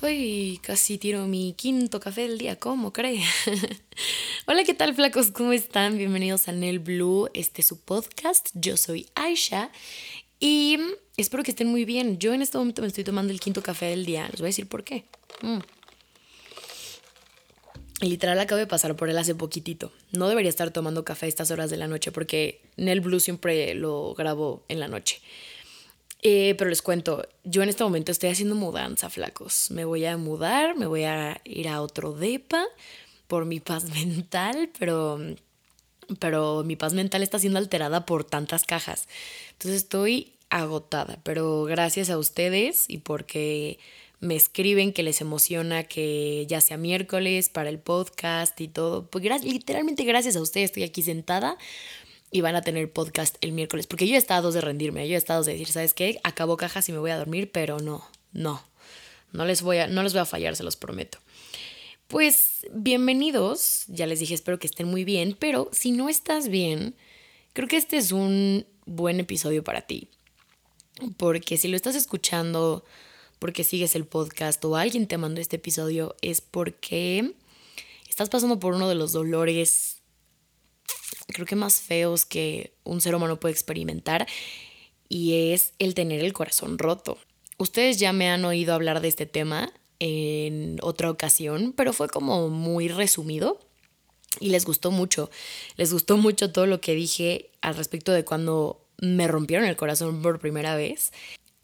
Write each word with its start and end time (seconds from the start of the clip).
Uy, 0.00 0.60
casi 0.62 0.96
tiro 0.96 1.26
mi 1.26 1.54
quinto 1.54 1.98
café 1.98 2.20
del 2.20 2.38
día, 2.38 2.54
¿cómo 2.54 2.92
cree? 2.92 3.20
Hola, 4.46 4.62
¿qué 4.62 4.72
tal 4.72 4.94
flacos? 4.94 5.32
¿Cómo 5.32 5.52
están? 5.52 5.98
Bienvenidos 5.98 6.46
a 6.46 6.52
Nel 6.52 6.78
Blue, 6.78 7.28
este 7.34 7.62
es 7.62 7.66
su 7.66 7.80
podcast. 7.80 8.50
Yo 8.54 8.76
soy 8.76 9.08
Aisha 9.16 9.72
y 10.38 10.78
espero 11.16 11.42
que 11.42 11.50
estén 11.50 11.66
muy 11.66 11.84
bien. 11.84 12.18
Yo 12.20 12.32
en 12.32 12.42
este 12.42 12.58
momento 12.58 12.80
me 12.80 12.86
estoy 12.86 13.02
tomando 13.02 13.32
el 13.32 13.40
quinto 13.40 13.60
café 13.60 13.86
del 13.86 14.06
día. 14.06 14.28
Les 14.30 14.40
voy 14.40 14.46
a 14.46 14.50
decir 14.50 14.68
por 14.68 14.84
qué. 14.84 15.04
Mm. 15.42 15.58
Literal 18.00 18.38
acabo 18.38 18.60
de 18.60 18.68
pasar 18.68 18.94
por 18.94 19.10
él 19.10 19.18
hace 19.18 19.34
poquitito. 19.34 19.90
No 20.12 20.28
debería 20.28 20.48
estar 20.48 20.70
tomando 20.70 21.04
café 21.04 21.26
a 21.26 21.28
estas 21.28 21.50
horas 21.50 21.70
de 21.70 21.76
la 21.76 21.88
noche 21.88 22.12
porque 22.12 22.62
Nel 22.76 23.00
Blue 23.00 23.18
siempre 23.18 23.74
lo 23.74 24.14
grabo 24.14 24.62
en 24.68 24.78
la 24.78 24.86
noche. 24.86 25.20
Eh, 26.20 26.54
pero 26.58 26.68
les 26.68 26.82
cuento, 26.82 27.26
yo 27.44 27.62
en 27.62 27.68
este 27.68 27.84
momento 27.84 28.10
estoy 28.10 28.30
haciendo 28.30 28.54
mudanza, 28.54 29.08
flacos. 29.08 29.70
Me 29.70 29.84
voy 29.84 30.04
a 30.04 30.16
mudar, 30.16 30.76
me 30.76 30.86
voy 30.86 31.04
a 31.04 31.40
ir 31.44 31.68
a 31.68 31.80
otro 31.80 32.12
DEPA 32.12 32.64
por 33.28 33.44
mi 33.44 33.60
paz 33.60 33.84
mental, 33.94 34.70
pero, 34.78 35.20
pero 36.18 36.64
mi 36.64 36.76
paz 36.76 36.94
mental 36.94 37.22
está 37.22 37.38
siendo 37.38 37.58
alterada 37.58 38.04
por 38.06 38.24
tantas 38.24 38.64
cajas. 38.64 39.08
Entonces 39.52 39.82
estoy 39.82 40.32
agotada, 40.50 41.18
pero 41.22 41.64
gracias 41.64 42.10
a 42.10 42.18
ustedes 42.18 42.86
y 42.88 42.98
porque 42.98 43.78
me 44.20 44.34
escriben 44.34 44.92
que 44.92 45.04
les 45.04 45.20
emociona 45.20 45.84
que 45.84 46.44
ya 46.48 46.60
sea 46.60 46.76
miércoles 46.76 47.48
para 47.48 47.68
el 47.68 47.78
podcast 47.78 48.60
y 48.60 48.66
todo. 48.66 49.06
Pues 49.06 49.24
literalmente 49.44 50.02
gracias 50.04 50.34
a 50.34 50.40
ustedes 50.40 50.70
estoy 50.70 50.82
aquí 50.82 51.02
sentada 51.02 51.56
y 52.30 52.40
van 52.40 52.56
a 52.56 52.62
tener 52.62 52.92
podcast 52.92 53.36
el 53.40 53.52
miércoles. 53.52 53.86
Porque 53.86 54.06
yo 54.06 54.14
he 54.14 54.18
estado 54.18 54.52
de 54.52 54.60
rendirme, 54.60 55.08
yo 55.08 55.14
he 55.14 55.18
estado 55.18 55.42
de 55.44 55.52
decir, 55.52 55.68
¿sabes 55.68 55.94
qué? 55.94 56.20
Acabo 56.24 56.56
cajas 56.56 56.88
y 56.88 56.92
me 56.92 56.98
voy 56.98 57.10
a 57.10 57.18
dormir, 57.18 57.50
pero 57.50 57.78
no, 57.78 58.06
no. 58.32 58.62
No 59.32 59.44
les 59.44 59.62
voy 59.62 59.78
a, 59.78 59.86
no 59.86 60.02
les 60.02 60.12
voy 60.12 60.20
a 60.20 60.26
fallar, 60.26 60.56
se 60.56 60.62
los 60.62 60.76
prometo. 60.76 61.18
Pues 62.06 62.66
bienvenidos, 62.72 63.84
ya 63.88 64.06
les 64.06 64.20
dije, 64.20 64.34
espero 64.34 64.58
que 64.58 64.66
estén 64.66 64.88
muy 64.88 65.04
bien, 65.04 65.36
pero 65.38 65.68
si 65.72 65.92
no 65.92 66.08
estás 66.08 66.48
bien, 66.48 66.94
creo 67.52 67.68
que 67.68 67.76
este 67.76 67.98
es 67.98 68.12
un 68.12 68.66
buen 68.86 69.20
episodio 69.20 69.62
para 69.62 69.82
ti. 69.82 70.08
Porque 71.18 71.58
si 71.58 71.68
lo 71.68 71.76
estás 71.76 71.94
escuchando, 71.94 72.84
porque 73.38 73.62
sigues 73.62 73.94
el 73.94 74.06
podcast 74.06 74.64
o 74.64 74.76
alguien 74.76 75.06
te 75.06 75.18
mandó 75.18 75.40
este 75.40 75.56
episodio, 75.56 76.16
es 76.22 76.40
porque 76.40 77.34
estás 78.08 78.30
pasando 78.30 78.58
por 78.58 78.74
uno 78.74 78.88
de 78.88 78.94
los 78.94 79.12
dolores 79.12 79.98
creo 81.28 81.46
que 81.46 81.56
más 81.56 81.80
feos 81.80 82.24
que 82.24 82.72
un 82.84 83.00
ser 83.00 83.14
humano 83.14 83.38
puede 83.38 83.52
experimentar 83.52 84.26
y 85.08 85.52
es 85.52 85.72
el 85.78 85.94
tener 85.94 86.24
el 86.24 86.32
corazón 86.32 86.78
roto. 86.78 87.18
Ustedes 87.58 87.98
ya 87.98 88.12
me 88.12 88.28
han 88.28 88.44
oído 88.44 88.74
hablar 88.74 89.00
de 89.00 89.08
este 89.08 89.26
tema 89.26 89.72
en 90.00 90.78
otra 90.82 91.10
ocasión, 91.10 91.72
pero 91.76 91.92
fue 91.92 92.08
como 92.08 92.48
muy 92.48 92.88
resumido 92.88 93.58
y 94.40 94.50
les 94.50 94.64
gustó 94.64 94.90
mucho. 94.90 95.30
Les 95.76 95.92
gustó 95.92 96.16
mucho 96.16 96.52
todo 96.52 96.66
lo 96.66 96.80
que 96.80 96.94
dije 96.94 97.50
al 97.60 97.76
respecto 97.76 98.12
de 98.12 98.24
cuando 98.24 98.84
me 99.00 99.26
rompieron 99.28 99.66
el 99.66 99.76
corazón 99.76 100.22
por 100.22 100.38
primera 100.38 100.76
vez. 100.76 101.12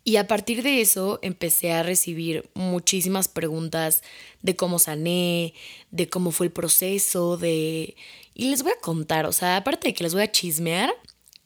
Y 0.06 0.16
a 0.16 0.26
partir 0.26 0.62
de 0.62 0.82
eso 0.82 1.18
empecé 1.22 1.72
a 1.72 1.82
recibir 1.82 2.50
muchísimas 2.52 3.26
preguntas 3.26 4.02
de 4.42 4.54
cómo 4.54 4.78
sané, 4.78 5.54
de 5.90 6.08
cómo 6.10 6.30
fue 6.30 6.46
el 6.46 6.52
proceso, 6.52 7.38
de 7.38 7.96
y 8.34 8.50
les 8.50 8.62
voy 8.62 8.72
a 8.72 8.80
contar, 8.80 9.26
o 9.26 9.32
sea, 9.32 9.56
aparte 9.56 9.88
de 9.88 9.94
que 9.94 10.04
les 10.04 10.12
voy 10.12 10.24
a 10.24 10.30
chismear, 10.30 10.92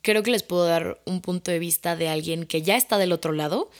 creo 0.02 0.22
que 0.22 0.30
les 0.30 0.42
puedo 0.42 0.64
dar 0.64 1.00
un 1.04 1.20
punto 1.20 1.50
de 1.50 1.58
vista 1.58 1.96
de 1.96 2.08
alguien 2.08 2.46
que 2.46 2.62
ya 2.62 2.76
está 2.76 2.98
del 2.98 3.12
otro 3.12 3.32
lado, 3.32 3.70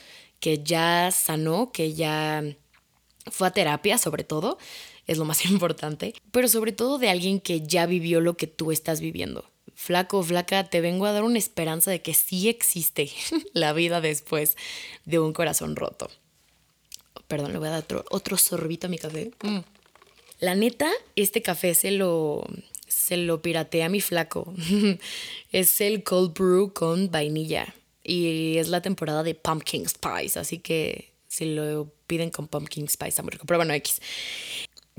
que 0.41 0.63
ya 0.63 1.11
sanó, 1.11 1.73
que 1.73 1.95
ya 1.95 2.45
fue 3.27 3.49
a 3.49 3.51
terapia 3.53 3.99
sobre 3.99 4.25
todo, 4.25 4.59
es 5.07 5.19
lo 5.19 5.25
más 5.25 5.45
importante, 5.51 6.15
pero 6.31 6.49
sobre 6.49 6.73
todo 6.73 6.99
de 6.99 7.09
alguien 7.11 7.41
que 7.41 7.63
ya 7.63 7.87
vivió 7.87 8.21
lo 8.21 8.37
que 8.37 8.47
tú 8.47 8.71
estás 8.71 9.01
viviendo. 9.01 9.51
Flaco, 9.75 10.23
flaca, 10.23 10.65
te 10.65 10.81
vengo 10.81 11.07
a 11.07 11.13
dar 11.13 11.25
una 11.25 11.39
esperanza 11.39 11.91
de 11.91 12.03
que 12.03 12.15
sí 12.15 12.49
existe 12.49 13.11
la 13.53 13.73
vida 13.73 14.01
después 14.01 14.57
de 15.05 15.19
un 15.19 15.33
corazón 15.33 15.77
roto. 15.77 16.11
Perdón, 17.27 17.53
le 17.53 17.59
voy 17.59 17.69
a 17.69 17.73
dar 17.73 17.85
otro, 18.11 18.37
sorbito 18.37 18.87
a 18.87 18.91
mi 18.91 18.99
café. 18.99 19.31
Mm. 19.43 19.59
La 20.41 20.55
neta, 20.55 20.91
este 21.17 21.43
café 21.43 21.75
se 21.75 21.91
lo, 21.91 22.47
se 22.87 23.17
lo 23.17 23.41
a 23.45 23.89
mi 23.89 24.01
flaco. 24.01 24.55
es 25.53 25.81
el 25.81 26.03
cold 26.05 26.33
brew 26.33 26.73
con 26.73 27.11
vainilla. 27.11 27.75
Y 28.03 28.57
es 28.57 28.69
la 28.69 28.81
temporada 28.81 29.23
de 29.23 29.35
pumpkin 29.35 29.87
spice, 29.87 30.39
así 30.39 30.61
que 30.61 31.13
si 31.27 31.45
lo 31.55 31.93
piden 32.07 32.31
con 32.31 32.49
pumpkin 32.49 32.89
spice 32.89 33.09
está 33.09 33.23
muy. 33.23 33.33
Pero 33.33 33.59
bueno, 33.59 33.75
X. 33.75 34.01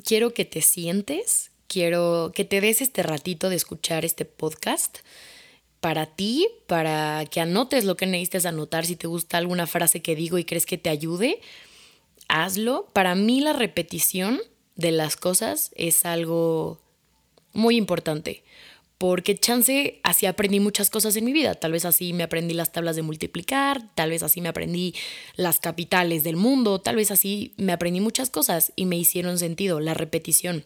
Quiero 0.03 0.33
que 0.33 0.45
te 0.45 0.61
sientes, 0.61 1.51
quiero 1.69 2.31
que 2.35 2.43
te 2.43 2.59
des 2.59 2.81
este 2.81 3.03
ratito 3.03 3.47
de 3.49 3.55
escuchar 3.55 4.03
este 4.03 4.25
podcast 4.25 4.97
para 5.79 6.07
ti, 6.07 6.47
para 6.67 7.25
que 7.31 7.39
anotes 7.39 7.85
lo 7.85 7.95
que 7.95 8.07
necesites 8.07 8.45
anotar. 8.45 8.85
Si 8.85 8.97
te 8.97 9.07
gusta 9.07 9.37
alguna 9.37 9.67
frase 9.67 10.01
que 10.01 10.15
digo 10.15 10.37
y 10.37 10.43
crees 10.43 10.65
que 10.65 10.77
te 10.77 10.89
ayude, 10.89 11.39
hazlo. 12.27 12.87
Para 12.91 13.15
mí 13.15 13.39
la 13.39 13.53
repetición 13.53 14.41
de 14.75 14.91
las 14.91 15.15
cosas 15.15 15.71
es 15.75 16.05
algo 16.05 16.81
muy 17.53 17.77
importante. 17.77 18.43
Porque 18.97 19.37
chance 19.37 20.01
así 20.03 20.25
aprendí 20.25 20.59
muchas 20.59 20.89
cosas 20.89 21.15
en 21.15 21.23
mi 21.23 21.31
vida. 21.31 21.55
Tal 21.55 21.71
vez 21.71 21.85
así 21.85 22.11
me 22.11 22.23
aprendí 22.23 22.53
las 22.53 22.73
tablas 22.73 22.97
de 22.97 23.01
multiplicar, 23.01 23.81
tal 23.95 24.09
vez 24.09 24.23
así 24.23 24.41
me 24.41 24.49
aprendí 24.49 24.93
las 25.37 25.59
capitales 25.59 26.25
del 26.25 26.35
mundo, 26.35 26.81
tal 26.81 26.97
vez 26.97 27.09
así 27.09 27.53
me 27.55 27.71
aprendí 27.71 28.01
muchas 28.01 28.29
cosas 28.29 28.73
y 28.75 28.85
me 28.85 28.97
hicieron 28.97 29.37
sentido, 29.37 29.79
la 29.79 29.93
repetición. 29.93 30.65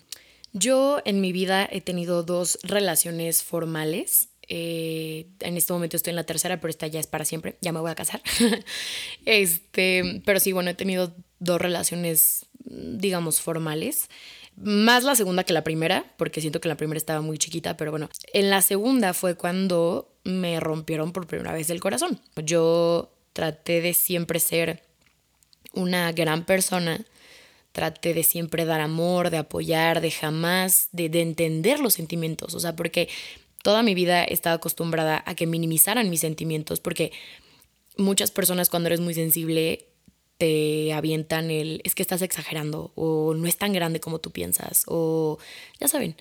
Yo 0.53 1.01
en 1.03 1.19
mi 1.19 1.31
vida 1.31 1.67
he 1.69 1.81
tenido 1.81 2.23
dos 2.23 2.59
relaciones 2.63 3.43
formales. 3.43 4.29
Eh, 4.47 5.27
en 5.39 5.57
este 5.57 5.73
momento 5.73 5.97
estoy 5.97 6.11
en 6.11 6.15
la 6.15 6.25
tercera, 6.25 6.61
pero 6.61 6.69
esta 6.69 6.87
ya 6.87 6.99
es 6.99 7.07
para 7.07 7.25
siempre. 7.25 7.57
Ya 7.61 7.71
me 7.71 7.79
voy 7.79 7.91
a 7.91 7.95
casar. 7.95 8.21
este, 9.25 10.21
pero 10.25 10.39
sí, 10.39 10.51
bueno, 10.51 10.69
he 10.69 10.75
tenido 10.75 11.13
dos 11.39 11.59
relaciones, 11.59 12.45
digamos, 12.63 13.41
formales. 13.41 14.09
Más 14.55 15.03
la 15.03 15.15
segunda 15.15 15.43
que 15.43 15.53
la 15.53 15.63
primera, 15.63 16.13
porque 16.17 16.39
siento 16.39 16.61
que 16.61 16.69
la 16.69 16.77
primera 16.77 16.97
estaba 16.97 17.21
muy 17.21 17.39
chiquita, 17.39 17.75
pero 17.75 17.89
bueno, 17.89 18.09
en 18.33 18.51
la 18.51 18.61
segunda 18.61 19.15
fue 19.15 19.35
cuando 19.35 20.13
me 20.23 20.59
rompieron 20.59 21.11
por 21.11 21.25
primera 21.25 21.53
vez 21.53 21.71
el 21.71 21.79
corazón. 21.79 22.21
Yo 22.35 23.11
traté 23.33 23.81
de 23.81 23.95
siempre 23.95 24.39
ser 24.39 24.83
una 25.73 26.11
gran 26.11 26.45
persona, 26.45 27.03
traté 27.73 28.13
de 28.13 28.23
siempre 28.23 28.63
dar 28.63 28.79
amor, 28.79 29.29
de 29.29 29.37
apoyar, 29.37 29.99
de 29.99 30.11
jamás, 30.11 30.87
de, 30.93 31.09
de 31.09 31.21
entender 31.21 31.79
los 31.79 31.95
sentimientos, 31.95 32.53
o 32.53 32.59
sea, 32.59 32.75
porque 32.75 33.09
toda 33.61 33.83
mi 33.83 33.95
vida 33.95 34.23
he 34.23 34.33
estado 34.33 34.55
acostumbrada 34.55 35.23
a 35.25 35.35
que 35.35 35.47
minimizaran 35.47 36.09
mis 36.09 36.21
sentimientos, 36.21 36.79
porque 36.79 37.11
muchas 37.97 38.31
personas 38.31 38.69
cuando 38.69 38.87
eres 38.87 38.99
muy 39.01 39.13
sensible 39.13 39.87
te 40.37 40.93
avientan 40.93 41.51
el 41.51 41.81
es 41.83 41.95
que 41.95 42.01
estás 42.01 42.21
exagerando 42.21 42.91
o 42.95 43.33
no 43.33 43.47
es 43.47 43.57
tan 43.57 43.73
grande 43.73 43.99
como 43.99 44.19
tú 44.19 44.31
piensas 44.31 44.83
o 44.87 45.37
ya 45.79 45.87
saben. 45.87 46.15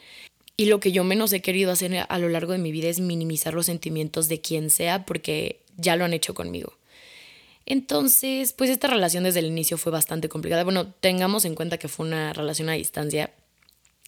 Y 0.57 0.67
lo 0.67 0.81
que 0.81 0.93
yo 0.93 1.03
menos 1.03 1.33
he 1.33 1.41
querido 1.41 1.73
hacer 1.73 2.07
a 2.09 2.19
lo 2.19 2.29
largo 2.29 2.53
de 2.53 2.59
mi 2.59 2.73
vida 2.73 2.89
es 2.89 3.01
minimizar 3.01 3.55
los 3.55 3.67
sentimientos 3.67 4.29
de 4.29 4.41
quien 4.41 4.71
sea 4.71 5.07
porque 5.07 5.61
ya 5.77 5.97
lo 5.97 6.05
han 6.05 6.13
hecho 6.13 6.35
conmigo. 6.35 6.75
Entonces, 7.67 8.53
pues 8.53 8.71
esta 8.71 8.89
relación 8.89 9.25
desde 9.25 9.41
el 9.41 9.47
inicio 9.47 9.79
fue 9.79 9.93
bastante 9.93 10.29
complicada. 10.29 10.65
Bueno, 10.65 10.93
tengamos 11.01 11.45
en 11.45 11.55
cuenta 11.55 11.79
que 11.79 11.89
fue 11.89 12.07
una 12.07 12.33
relación 12.33 12.69
a 12.69 12.73
distancia 12.73 13.31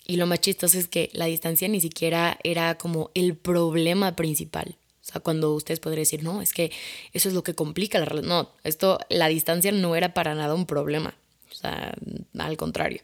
y 0.06 0.16
lo 0.16 0.26
más 0.26 0.40
chistoso 0.40 0.78
es 0.78 0.88
que 0.88 1.10
la 1.12 1.26
distancia 1.26 1.68
ni 1.68 1.80
siquiera 1.80 2.38
era 2.42 2.76
como 2.76 3.10
el 3.14 3.36
problema 3.36 4.16
principal. 4.16 4.76
O 5.00 5.06
sea, 5.06 5.20
cuando 5.20 5.54
ustedes 5.54 5.80
podrían 5.80 6.02
decir, 6.02 6.22
no, 6.22 6.42
es 6.42 6.52
que 6.52 6.72
eso 7.12 7.28
es 7.28 7.34
lo 7.34 7.42
que 7.42 7.54
complica 7.54 7.98
la 7.98 8.06
relación. 8.06 8.28
No, 8.28 8.50
esto, 8.64 8.98
la 9.08 9.28
distancia 9.28 9.70
no 9.72 9.96
era 9.96 10.14
para 10.14 10.34
nada 10.34 10.54
un 10.54 10.66
problema. 10.66 11.14
O 11.50 11.54
sea, 11.54 11.94
al 12.38 12.56
contrario. 12.56 13.02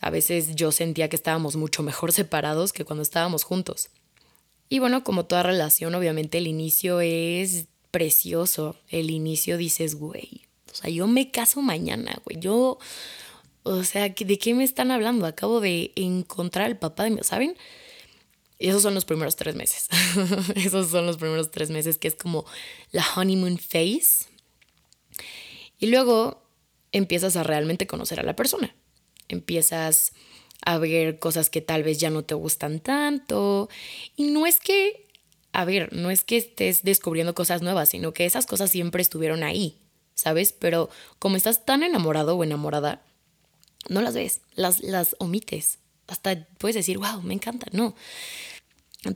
A 0.00 0.10
veces 0.10 0.54
yo 0.54 0.72
sentía 0.72 1.08
que 1.08 1.16
estábamos 1.16 1.56
mucho 1.56 1.82
mejor 1.82 2.12
separados 2.12 2.72
que 2.72 2.84
cuando 2.84 3.02
estábamos 3.02 3.44
juntos. 3.44 3.90
Y 4.68 4.78
bueno, 4.78 5.04
como 5.04 5.24
toda 5.24 5.42
relación, 5.42 5.94
obviamente 5.94 6.38
el 6.38 6.46
inicio 6.46 7.00
es 7.00 7.66
precioso. 7.90 8.76
El 8.88 9.10
inicio 9.10 9.56
dices, 9.56 9.94
güey, 9.94 10.46
o 10.70 10.74
sea, 10.74 10.90
yo 10.90 11.06
me 11.06 11.30
caso 11.30 11.62
mañana, 11.62 12.20
güey. 12.24 12.38
Yo, 12.40 12.78
o 13.62 13.84
sea, 13.84 14.08
¿de 14.08 14.38
qué 14.38 14.54
me 14.54 14.64
están 14.64 14.90
hablando? 14.90 15.26
Acabo 15.26 15.60
de 15.60 15.92
encontrar 15.96 16.66
al 16.66 16.78
papá 16.78 17.04
de 17.04 17.10
mi, 17.10 17.22
¿saben? 17.22 17.56
Esos 18.58 18.82
son 18.82 18.94
los 18.94 19.04
primeros 19.04 19.36
tres 19.36 19.54
meses. 19.56 19.88
esos 20.54 20.90
son 20.90 21.06
los 21.06 21.16
primeros 21.16 21.50
tres 21.50 21.70
meses 21.70 21.98
que 21.98 22.08
es 22.08 22.14
como 22.14 22.44
la 22.92 23.04
honeymoon 23.16 23.58
phase. 23.58 24.26
Y 25.78 25.86
luego 25.86 26.46
empiezas 26.92 27.36
a 27.36 27.42
realmente 27.42 27.86
conocer 27.86 28.20
a 28.20 28.22
la 28.22 28.36
persona. 28.36 28.74
Empiezas 29.28 30.12
a 30.62 30.78
ver 30.78 31.18
cosas 31.18 31.48
que 31.48 31.62
tal 31.62 31.82
vez 31.82 31.98
ya 31.98 32.10
no 32.10 32.24
te 32.24 32.34
gustan 32.34 32.80
tanto. 32.80 33.70
Y 34.14 34.24
no 34.24 34.46
es 34.46 34.60
que, 34.60 35.08
a 35.52 35.64
ver, 35.64 35.92
no 35.92 36.10
es 36.10 36.24
que 36.24 36.36
estés 36.36 36.82
descubriendo 36.82 37.34
cosas 37.34 37.62
nuevas, 37.62 37.88
sino 37.88 38.12
que 38.12 38.24
esas 38.24 38.46
cosas 38.46 38.70
siempre 38.70 39.02
estuvieron 39.02 39.42
ahí, 39.42 39.78
¿sabes? 40.14 40.52
Pero 40.52 40.90
como 41.18 41.36
estás 41.36 41.64
tan 41.64 41.82
enamorado 41.82 42.36
o 42.36 42.44
enamorada, 42.44 43.02
no 43.88 44.00
las 44.02 44.14
ves, 44.14 44.40
las, 44.54 44.80
las 44.80 45.16
omites. 45.18 45.78
Hasta 46.06 46.46
puedes 46.58 46.74
decir, 46.74 46.98
wow, 46.98 47.22
me 47.22 47.34
encanta. 47.34 47.66
No. 47.72 47.94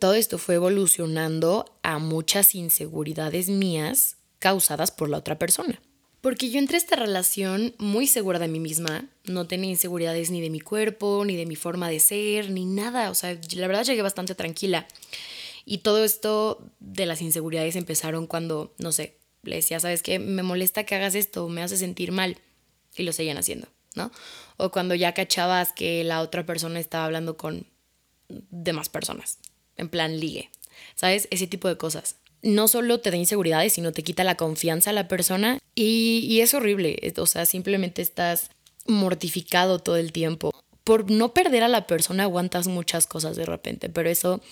Todo 0.00 0.14
esto 0.14 0.38
fue 0.38 0.54
evolucionando 0.54 1.66
a 1.82 1.98
muchas 1.98 2.54
inseguridades 2.54 3.48
mías 3.48 4.16
causadas 4.38 4.90
por 4.90 5.08
la 5.08 5.18
otra 5.18 5.38
persona. 5.38 5.80
Porque 6.20 6.48
yo 6.48 6.58
entré 6.58 6.76
a 6.76 6.78
esta 6.78 6.96
relación 6.96 7.74
muy 7.78 8.06
segura 8.06 8.38
de 8.38 8.48
mí 8.48 8.58
misma, 8.58 9.04
no 9.24 9.46
tenía 9.46 9.68
inseguridades 9.68 10.30
ni 10.30 10.40
de 10.40 10.48
mi 10.48 10.60
cuerpo, 10.60 11.22
ni 11.26 11.36
de 11.36 11.44
mi 11.44 11.54
forma 11.54 11.90
de 11.90 12.00
ser, 12.00 12.50
ni 12.50 12.64
nada, 12.64 13.10
o 13.10 13.14
sea, 13.14 13.38
la 13.54 13.66
verdad 13.66 13.84
llegué 13.84 14.00
bastante 14.00 14.34
tranquila. 14.34 14.86
Y 15.64 15.78
todo 15.78 16.04
esto 16.04 16.70
de 16.80 17.06
las 17.06 17.22
inseguridades 17.22 17.76
empezaron 17.76 18.26
cuando, 18.26 18.74
no 18.78 18.92
sé, 18.92 19.16
le 19.42 19.56
decía, 19.56 19.80
¿sabes 19.80 20.02
qué? 20.02 20.18
Me 20.18 20.42
molesta 20.42 20.84
que 20.84 20.94
hagas 20.94 21.14
esto, 21.14 21.48
me 21.48 21.62
hace 21.62 21.76
sentir 21.76 22.12
mal. 22.12 22.38
Y 22.96 23.02
lo 23.02 23.12
seguían 23.12 23.38
haciendo, 23.38 23.66
¿no? 23.94 24.12
O 24.56 24.70
cuando 24.70 24.94
ya 24.94 25.14
cachabas 25.14 25.72
que 25.72 26.04
la 26.04 26.20
otra 26.20 26.46
persona 26.46 26.78
estaba 26.78 27.06
hablando 27.06 27.36
con 27.36 27.66
demás 28.28 28.88
personas, 28.88 29.38
en 29.76 29.88
plan 29.88 30.20
ligue, 30.20 30.50
¿sabes? 30.94 31.28
Ese 31.30 31.46
tipo 31.46 31.68
de 31.68 31.76
cosas 31.76 32.16
no 32.44 32.68
solo 32.68 33.00
te 33.00 33.10
da 33.10 33.16
inseguridades, 33.16 33.72
sino 33.72 33.92
te 33.92 34.04
quita 34.04 34.22
la 34.22 34.36
confianza 34.36 34.90
a 34.90 34.92
la 34.92 35.08
persona 35.08 35.58
y, 35.74 36.40
es 36.40 36.52
horrible. 36.54 37.14
O 37.16 37.26
sea, 37.26 37.46
simplemente 37.46 38.02
estás 38.02 38.50
mortificado 38.86 39.78
todo 39.78 39.96
el 39.96 40.12
tiempo. 40.12 40.52
Por 40.84 41.10
no 41.10 41.32
perder 41.32 41.62
a 41.62 41.68
la 41.68 41.86
persona 41.86 42.24
aguantas 42.24 42.66
muchas 42.66 43.06
cosas 43.06 43.36
de 43.36 43.46
repente, 43.46 43.88
pero 43.88 44.10
eso, 44.10 44.42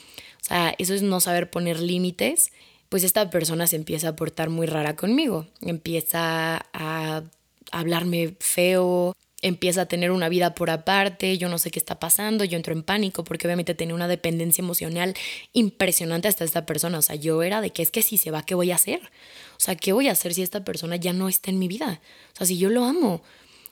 o 0.42 0.44
sea, 0.44 0.74
eso 0.78 0.92
es 0.94 1.02
no 1.02 1.20
saber 1.20 1.50
poner 1.50 1.80
límites. 1.80 2.52
Pues 2.88 3.04
esta 3.04 3.30
persona 3.30 3.66
se 3.66 3.76
empieza 3.76 4.08
a 4.08 4.16
portar 4.16 4.50
muy 4.50 4.66
rara 4.66 4.96
conmigo, 4.96 5.46
empieza 5.62 6.66
a 6.74 7.22
hablarme 7.70 8.34
feo, 8.38 9.16
empieza 9.40 9.82
a 9.82 9.86
tener 9.86 10.10
una 10.10 10.28
vida 10.28 10.54
por 10.54 10.68
aparte, 10.68 11.38
yo 11.38 11.48
no 11.48 11.58
sé 11.58 11.70
qué 11.70 11.78
está 11.78 11.98
pasando, 11.98 12.44
yo 12.44 12.56
entro 12.56 12.74
en 12.74 12.82
pánico 12.82 13.24
porque 13.24 13.46
obviamente 13.46 13.74
tenía 13.74 13.94
una 13.94 14.08
dependencia 14.08 14.62
emocional 14.62 15.14
impresionante 15.54 16.28
hasta 16.28 16.44
esta 16.44 16.66
persona, 16.66 16.98
o 16.98 17.02
sea, 17.02 17.16
yo 17.16 17.42
era 17.42 17.62
de 17.62 17.70
que 17.70 17.82
es 17.82 17.90
que 17.90 18.02
si 18.02 18.18
se 18.18 18.30
va, 18.30 18.44
¿qué 18.44 18.54
voy 18.54 18.70
a 18.72 18.74
hacer? 18.74 19.00
O 19.56 19.60
sea, 19.60 19.74
¿qué 19.74 19.92
voy 19.92 20.08
a 20.08 20.12
hacer 20.12 20.34
si 20.34 20.42
esta 20.42 20.64
persona 20.64 20.96
ya 20.96 21.14
no 21.14 21.28
está 21.28 21.50
en 21.50 21.58
mi 21.58 21.68
vida? 21.68 22.00
O 22.34 22.36
sea, 22.36 22.46
si 22.46 22.58
yo 22.58 22.68
lo 22.68 22.84
amo, 22.84 23.22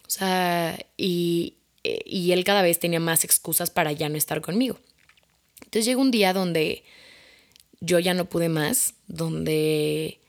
o 0.07 0.11
sea, 0.11 0.79
y, 0.97 1.57
y 1.83 2.33
él 2.33 2.43
cada 2.45 2.63
vez 2.63 2.79
tenía 2.79 3.01
más 3.01 3.25
excusas 3.25 3.71
para 3.71 3.93
ya 3.93 4.09
no 4.09 4.17
estar 4.17 4.41
conmigo. 4.41 4.79
Entonces 5.65 5.85
llegó 5.85 6.01
un 6.01 6.11
día 6.11 6.33
donde 6.33 6.85
yo 7.81 7.99
ya 7.99 8.15
no 8.15 8.27
pude 8.27 8.49
más, 8.49 8.95
donde 9.07 10.21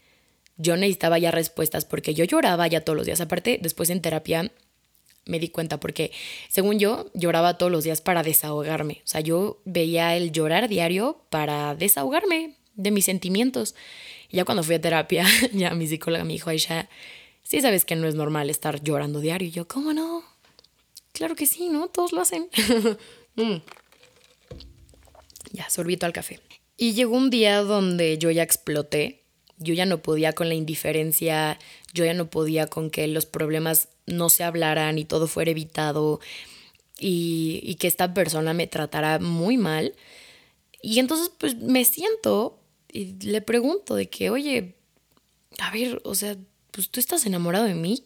yo 0.57 0.77
necesitaba 0.77 1.17
ya 1.17 1.31
respuestas 1.31 1.85
porque 1.85 2.13
yo 2.13 2.23
lloraba 2.23 2.67
ya 2.67 2.81
todos 2.81 2.97
los 2.97 3.05
días. 3.05 3.21
Aparte, 3.21 3.59
después 3.61 3.89
en 3.89 4.01
terapia 4.01 4.51
me 5.25 5.39
di 5.39 5.49
cuenta 5.49 5.79
porque 5.79 6.11
según 6.49 6.79
yo 6.79 7.09
lloraba 7.13 7.57
todos 7.57 7.71
los 7.71 7.83
días 7.83 8.01
para 8.01 8.23
desahogarme. 8.23 9.01
O 9.03 9.07
sea, 9.07 9.21
yo 9.21 9.61
veía 9.65 10.15
el 10.15 10.31
llorar 10.31 10.67
diario 10.67 11.23
para 11.29 11.75
desahogarme 11.75 12.55
de 12.75 12.91
mis 12.91 13.05
sentimientos. 13.05 13.75
Ya 14.31 14.45
cuando 14.45 14.63
fui 14.63 14.75
a 14.75 14.81
terapia, 14.81 15.25
ya 15.53 15.71
mi 15.73 15.87
psicóloga 15.87 16.23
me 16.23 16.33
dijo, 16.33 16.49
Aisha, 16.49 16.89
sí 17.43 17.61
sabes 17.61 17.85
que 17.85 17.95
no 17.95 18.07
es 18.07 18.15
normal 18.15 18.49
estar 18.49 18.81
llorando 18.83 19.19
diario. 19.19 19.47
Y 19.47 19.51
yo, 19.51 19.67
¿cómo 19.67 19.93
no? 19.93 20.23
Claro 21.11 21.35
que 21.35 21.45
sí, 21.45 21.69
¿no? 21.69 21.87
Todos 21.87 22.13
lo 22.13 22.21
hacen. 22.21 22.49
Mm. 23.33 23.61
Ya, 25.51 25.69
sorbito 25.69 26.05
al 26.05 26.13
café. 26.13 26.39
Y 26.77 26.93
llegó 26.93 27.15
un 27.15 27.29
día 27.29 27.61
donde 27.61 28.17
yo 28.17 28.31
ya 28.31 28.43
exploté. 28.43 29.23
Yo 29.57 29.75
ya 29.75 29.85
no 29.85 30.01
podía 30.01 30.33
con 30.33 30.49
la 30.49 30.55
indiferencia, 30.55 31.59
yo 31.93 32.03
ya 32.03 32.15
no 32.15 32.31
podía 32.31 32.65
con 32.65 32.89
que 32.89 33.07
los 33.07 33.27
problemas 33.27 33.89
no 34.07 34.29
se 34.29 34.43
hablaran 34.43 34.97
y 34.97 35.05
todo 35.05 35.27
fuera 35.27 35.51
evitado 35.51 36.19
y, 36.99 37.75
que 37.75 37.87
esta 37.87 38.13
persona 38.13 38.53
me 38.53 38.65
tratara 38.65 39.19
muy 39.19 39.57
mal. 39.57 39.93
Y 40.81 40.97
entonces 40.97 41.31
pues 41.37 41.55
me 41.57 41.85
siento 41.85 42.59
y 42.91 43.13
le 43.23 43.41
pregunto 43.41 43.95
de 43.95 44.09
que, 44.09 44.31
oye, 44.31 44.75
a 45.59 45.71
ver, 45.71 46.01
o 46.05 46.15
sea, 46.15 46.37
pues 46.71 46.89
tú 46.89 46.99
estás 46.99 47.25
enamorado 47.25 47.65
de 47.65 47.75
mí. 47.75 48.03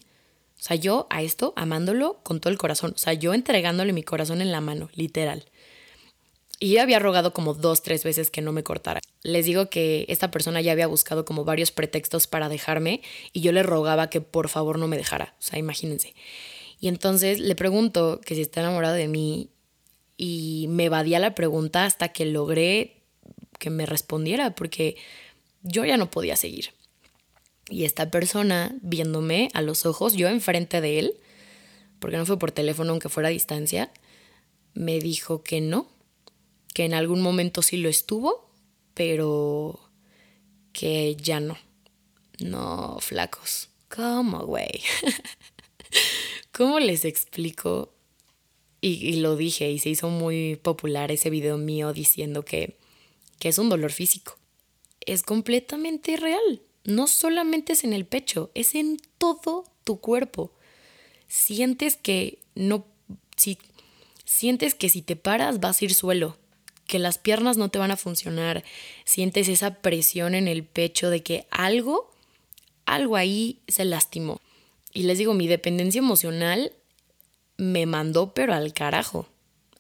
O 0.59 0.61
sea, 0.61 0.75
yo 0.75 1.07
a 1.09 1.21
esto 1.21 1.53
amándolo 1.55 2.19
con 2.23 2.39
todo 2.39 2.51
el 2.51 2.57
corazón. 2.57 2.93
O 2.95 2.97
sea, 2.97 3.13
yo 3.13 3.33
entregándole 3.33 3.93
mi 3.93 4.03
corazón 4.03 4.41
en 4.41 4.51
la 4.51 4.61
mano, 4.61 4.89
literal. 4.93 5.45
Y 6.59 6.77
había 6.77 6.99
rogado 6.99 7.33
como 7.33 7.53
dos, 7.53 7.83
tres 7.83 8.03
veces 8.03 8.31
que 8.31 8.41
no 8.41 8.53
me 8.53 8.63
cortara. 8.63 9.01
Les 9.23 9.45
digo 9.45 9.69
que 9.69 10.05
esta 10.07 10.31
persona 10.31 10.61
ya 10.61 10.71
había 10.71 10.87
buscado 10.87 11.25
como 11.25 11.43
varios 11.43 11.71
pretextos 11.71 12.27
para 12.27 12.47
dejarme 12.47 13.01
y 13.33 13.41
yo 13.41 13.51
le 13.51 13.63
rogaba 13.63 14.09
que 14.09 14.21
por 14.21 14.47
favor 14.47 14.79
no 14.79 14.87
me 14.87 14.97
dejara. 14.97 15.35
O 15.39 15.41
sea, 15.41 15.59
imagínense. 15.59 16.15
Y 16.79 16.87
entonces 16.87 17.39
le 17.39 17.55
pregunto 17.55 18.21
que 18.23 18.35
si 18.35 18.41
está 18.41 18.61
enamorado 18.61 18.95
de 18.95 19.07
mí 19.07 19.49
y 20.17 20.67
me 20.69 20.85
evadía 20.85 21.19
la 21.19 21.35
pregunta 21.35 21.85
hasta 21.85 22.09
que 22.09 22.25
logré 22.25 23.01
que 23.59 23.69
me 23.69 23.85
respondiera 23.85 24.55
porque 24.55 24.95
yo 25.63 25.83
ya 25.83 25.97
no 25.97 26.09
podía 26.09 26.35
seguir. 26.35 26.69
Y 27.69 27.85
esta 27.85 28.11
persona 28.11 28.75
viéndome 28.81 29.49
a 29.53 29.61
los 29.61 29.85
ojos, 29.85 30.13
yo 30.13 30.29
enfrente 30.29 30.81
de 30.81 30.99
él, 30.99 31.13
porque 31.99 32.17
no 32.17 32.25
fue 32.25 32.37
por 32.37 32.51
teléfono 32.51 32.91
aunque 32.91 33.09
fuera 33.09 33.29
a 33.29 33.31
distancia, 33.31 33.91
me 34.73 34.99
dijo 34.99 35.41
que 35.41 35.61
no, 35.61 35.87
que 36.75 36.83
en 36.83 36.93
algún 36.93 37.21
momento 37.21 37.61
sí 37.61 37.77
lo 37.77 37.87
estuvo, 37.87 38.49
pero 38.93 39.79
que 40.73 41.15
ya 41.15 41.39
no. 41.39 41.57
No, 42.39 42.97
flacos. 42.99 43.69
¿Cómo, 43.87 44.45
güey? 44.45 44.81
¿Cómo 46.51 46.81
les 46.81 47.05
explico? 47.05 47.93
Y, 48.81 49.21
lo 49.21 49.37
dije 49.37 49.71
y 49.71 49.79
se 49.79 49.87
hizo 49.87 50.09
muy 50.09 50.57
popular 50.57 51.13
ese 51.13 51.29
video 51.29 51.57
mío 51.57 51.93
diciendo 51.93 52.43
que, 52.43 52.77
que 53.39 53.47
es 53.47 53.57
un 53.57 53.69
dolor 53.69 53.93
físico. 53.93 54.37
Es 54.99 55.23
completamente 55.23 56.17
real. 56.17 56.61
No 56.83 57.07
solamente 57.07 57.71
es 57.71 57.85
en 57.85 57.93
el 57.93 58.05
pecho, 58.05 58.51
es 58.53 58.75
en 58.75 58.97
todo 59.17 59.63
tu 59.85 60.01
cuerpo. 60.01 60.51
Sientes 61.29 61.95
que 61.95 62.39
no, 62.53 62.85
si, 63.37 63.59
sientes 64.25 64.75
que 64.75 64.89
si 64.89 65.01
te 65.01 65.15
paras 65.15 65.61
vas 65.61 65.81
a 65.81 65.85
ir 65.85 65.93
suelo, 65.93 66.37
que 66.87 66.99
las 66.99 67.17
piernas 67.17 67.57
no 67.57 67.69
te 67.69 67.79
van 67.79 67.91
a 67.91 67.97
funcionar, 67.97 68.63
sientes 69.05 69.47
esa 69.47 69.75
presión 69.75 70.35
en 70.35 70.47
el 70.47 70.63
pecho 70.63 71.09
de 71.09 71.23
que 71.23 71.47
algo, 71.49 72.11
algo 72.85 73.15
ahí 73.15 73.59
se 73.67 73.85
lastimó. 73.85 74.41
Y 74.93 75.03
les 75.03 75.17
digo, 75.17 75.33
mi 75.33 75.47
dependencia 75.47 75.99
emocional 75.99 76.71
me 77.57 77.85
mandó, 77.85 78.33
pero 78.33 78.53
al 78.53 78.73
carajo, 78.73 79.27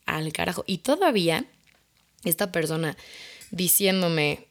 al 0.05 0.33
carajo. 0.33 0.63
Y 0.67 0.79
todavía 0.79 1.45
esta 2.23 2.51
persona 2.51 2.97
diciéndome 3.51 4.47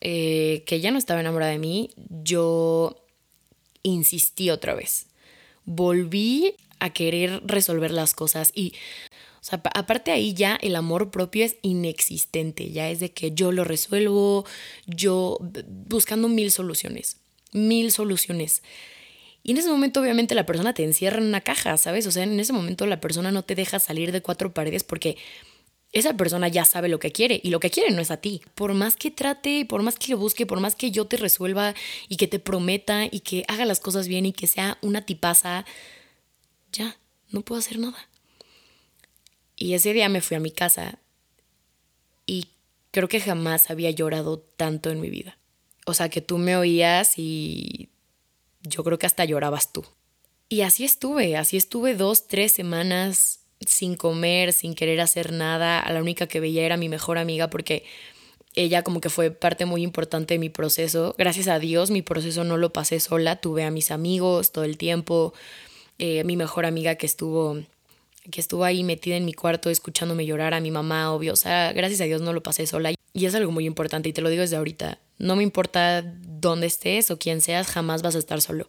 eh, 0.00 0.62
que 0.66 0.80
ya 0.80 0.90
no 0.90 0.98
estaba 0.98 1.20
enamorada 1.20 1.52
de 1.52 1.58
mí, 1.58 1.90
yo 1.96 3.04
insistí 3.82 4.50
otra 4.50 4.74
vez. 4.74 5.06
Volví 5.64 6.54
a 6.78 6.90
querer 6.90 7.42
resolver 7.44 7.90
las 7.90 8.14
cosas 8.14 8.52
y 8.54 8.74
sea, 9.46 9.60
aparte 9.74 10.10
ahí 10.10 10.34
ya 10.34 10.56
el 10.56 10.76
amor 10.76 11.10
propio 11.10 11.44
es 11.44 11.56
inexistente, 11.62 12.70
ya 12.70 12.90
es 12.90 13.00
de 13.00 13.12
que 13.12 13.32
yo 13.32 13.52
lo 13.52 13.64
resuelvo, 13.64 14.44
yo 14.86 15.38
buscando 15.88 16.28
mil 16.28 16.50
soluciones, 16.50 17.18
mil 17.52 17.92
soluciones. 17.92 18.62
Y 19.42 19.52
en 19.52 19.58
ese 19.58 19.70
momento 19.70 20.00
obviamente 20.00 20.34
la 20.34 20.46
persona 20.46 20.74
te 20.74 20.82
encierra 20.82 21.18
en 21.18 21.26
una 21.26 21.40
caja, 21.40 21.76
¿sabes? 21.76 22.06
O 22.08 22.10
sea, 22.10 22.24
en 22.24 22.40
ese 22.40 22.52
momento 22.52 22.86
la 22.86 23.00
persona 23.00 23.30
no 23.30 23.44
te 23.44 23.54
deja 23.54 23.78
salir 23.78 24.10
de 24.10 24.20
cuatro 24.20 24.52
paredes 24.52 24.82
porque 24.82 25.16
esa 25.92 26.16
persona 26.16 26.48
ya 26.48 26.64
sabe 26.64 26.88
lo 26.88 26.98
que 26.98 27.12
quiere 27.12 27.40
y 27.42 27.50
lo 27.50 27.60
que 27.60 27.70
quiere 27.70 27.94
no 27.94 28.02
es 28.02 28.10
a 28.10 28.16
ti. 28.16 28.42
Por 28.54 28.74
más 28.74 28.96
que 28.96 29.10
trate, 29.10 29.64
por 29.64 29.82
más 29.82 29.96
que 29.96 30.10
lo 30.12 30.18
busque, 30.18 30.46
por 30.46 30.60
más 30.60 30.74
que 30.74 30.90
yo 30.90 31.06
te 31.06 31.16
resuelva 31.16 31.74
y 32.08 32.16
que 32.16 32.26
te 32.26 32.38
prometa 32.38 33.06
y 33.06 33.20
que 33.20 33.44
haga 33.48 33.64
las 33.64 33.80
cosas 33.80 34.08
bien 34.08 34.26
y 34.26 34.32
que 34.32 34.46
sea 34.46 34.78
una 34.82 35.06
tipaza, 35.06 35.64
ya, 36.72 36.98
no 37.30 37.42
puedo 37.42 37.60
hacer 37.60 37.78
nada. 37.78 38.08
Y 39.56 39.74
ese 39.74 39.92
día 39.92 40.08
me 40.08 40.20
fui 40.20 40.36
a 40.36 40.40
mi 40.40 40.50
casa 40.50 40.98
y 42.26 42.48
creo 42.90 43.08
que 43.08 43.20
jamás 43.20 43.70
había 43.70 43.90
llorado 43.90 44.38
tanto 44.38 44.90
en 44.90 45.00
mi 45.00 45.10
vida. 45.10 45.38
O 45.86 45.94
sea, 45.94 46.08
que 46.08 46.20
tú 46.20 46.38
me 46.38 46.56
oías 46.56 47.18
y 47.18 47.88
yo 48.62 48.84
creo 48.84 48.98
que 48.98 49.06
hasta 49.06 49.24
llorabas 49.24 49.72
tú. 49.72 49.84
Y 50.48 50.60
así 50.60 50.84
estuve, 50.84 51.36
así 51.36 51.56
estuve 51.56 51.94
dos, 51.94 52.28
tres 52.28 52.52
semanas 52.52 53.40
sin 53.60 53.96
comer, 53.96 54.52
sin 54.52 54.74
querer 54.74 55.00
hacer 55.00 55.32
nada. 55.32 55.84
La 55.90 56.00
única 56.00 56.26
que 56.26 56.40
veía 56.40 56.64
era 56.64 56.76
mi 56.76 56.88
mejor 56.88 57.18
amiga 57.18 57.48
porque 57.50 57.84
ella 58.54 58.82
como 58.82 59.00
que 59.00 59.10
fue 59.10 59.30
parte 59.30 59.66
muy 59.66 59.82
importante 59.82 60.34
de 60.34 60.38
mi 60.38 60.48
proceso. 60.48 61.14
Gracias 61.18 61.48
a 61.48 61.58
Dios 61.58 61.90
mi 61.90 62.02
proceso 62.02 62.44
no 62.44 62.56
lo 62.56 62.72
pasé 62.72 63.00
sola, 63.00 63.36
tuve 63.36 63.64
a 63.64 63.70
mis 63.70 63.90
amigos 63.90 64.52
todo 64.52 64.64
el 64.64 64.78
tiempo, 64.78 65.34
eh, 65.98 66.24
mi 66.24 66.36
mejor 66.36 66.66
amiga 66.66 66.96
que 66.96 67.06
estuvo 67.06 67.62
que 68.30 68.40
estuvo 68.40 68.64
ahí 68.64 68.84
metida 68.84 69.16
en 69.16 69.24
mi 69.24 69.32
cuarto 69.32 69.70
escuchándome 69.70 70.26
llorar 70.26 70.54
a 70.54 70.60
mi 70.60 70.70
mamá, 70.70 71.12
obvio. 71.12 71.32
O 71.32 71.36
sea, 71.36 71.72
gracias 71.72 72.00
a 72.00 72.04
Dios 72.04 72.20
no 72.20 72.32
lo 72.32 72.42
pasé 72.42 72.66
sola. 72.66 72.92
Y 73.12 73.26
es 73.26 73.34
algo 73.34 73.50
muy 73.50 73.66
importante 73.66 74.08
y 74.08 74.12
te 74.12 74.20
lo 74.20 74.28
digo 74.28 74.42
desde 74.42 74.56
ahorita. 74.56 74.98
No 75.18 75.36
me 75.36 75.42
importa 75.42 76.02
dónde 76.02 76.66
estés 76.66 77.10
o 77.10 77.18
quién 77.18 77.40
seas, 77.40 77.68
jamás 77.68 78.02
vas 78.02 78.14
a 78.14 78.18
estar 78.18 78.40
solo. 78.40 78.68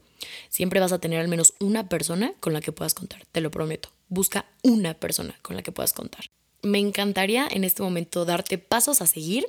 Siempre 0.49 0.79
vas 0.79 0.91
a 0.91 0.99
tener 0.99 1.19
al 1.19 1.27
menos 1.27 1.53
una 1.59 1.89
persona 1.89 2.33
con 2.39 2.53
la 2.53 2.61
que 2.61 2.71
puedas 2.71 2.93
contar, 2.93 3.25
te 3.31 3.41
lo 3.41 3.51
prometo. 3.51 3.89
Busca 4.07 4.45
una 4.63 4.93
persona 4.93 5.37
con 5.41 5.55
la 5.55 5.63
que 5.63 5.71
puedas 5.71 5.93
contar. 5.93 6.25
Me 6.61 6.79
encantaría 6.79 7.47
en 7.49 7.63
este 7.63 7.83
momento 7.83 8.25
darte 8.25 8.57
pasos 8.57 9.01
a 9.01 9.07
seguir 9.07 9.45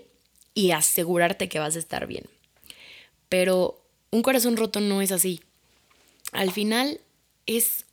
y 0.55 0.73
asegurarte 0.73 1.49
que 1.49 1.61
vas 1.61 1.77
a 1.77 1.79
estar 1.79 2.07
bien. 2.07 2.25
Pero 3.29 3.81
un 4.11 4.23
corazón 4.23 4.57
roto 4.57 4.81
no 4.81 5.01
es 5.01 5.13
así. 5.13 5.41
Al 6.33 6.51
final 6.51 7.01
es 7.47 7.85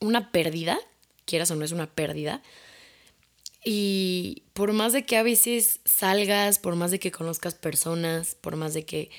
una 0.00 0.32
pérdida, 0.32 0.78
quieras 1.24 1.50
o 1.50 1.56
no 1.56 1.64
es 1.64 1.72
una 1.72 1.90
pérdida. 1.90 2.42
Y 3.64 4.42
por 4.54 4.72
más 4.72 4.92
de 4.92 5.04
que 5.04 5.16
a 5.16 5.22
veces 5.22 5.80
salgas, 5.84 6.58
por 6.58 6.74
más 6.74 6.90
de 6.90 6.98
que 6.98 7.12
conozcas 7.12 7.54
personas, 7.54 8.34
por 8.40 8.56
más 8.56 8.74
de 8.74 8.84
que 8.84 9.10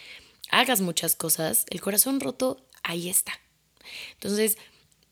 hagas 0.50 0.81
muchas 0.81 1.15
cosas, 1.15 1.65
el 1.69 1.81
corazón 1.81 2.19
roto 2.19 2.65
ahí 2.83 3.10
está. 3.10 3.33
Entonces, 4.13 4.57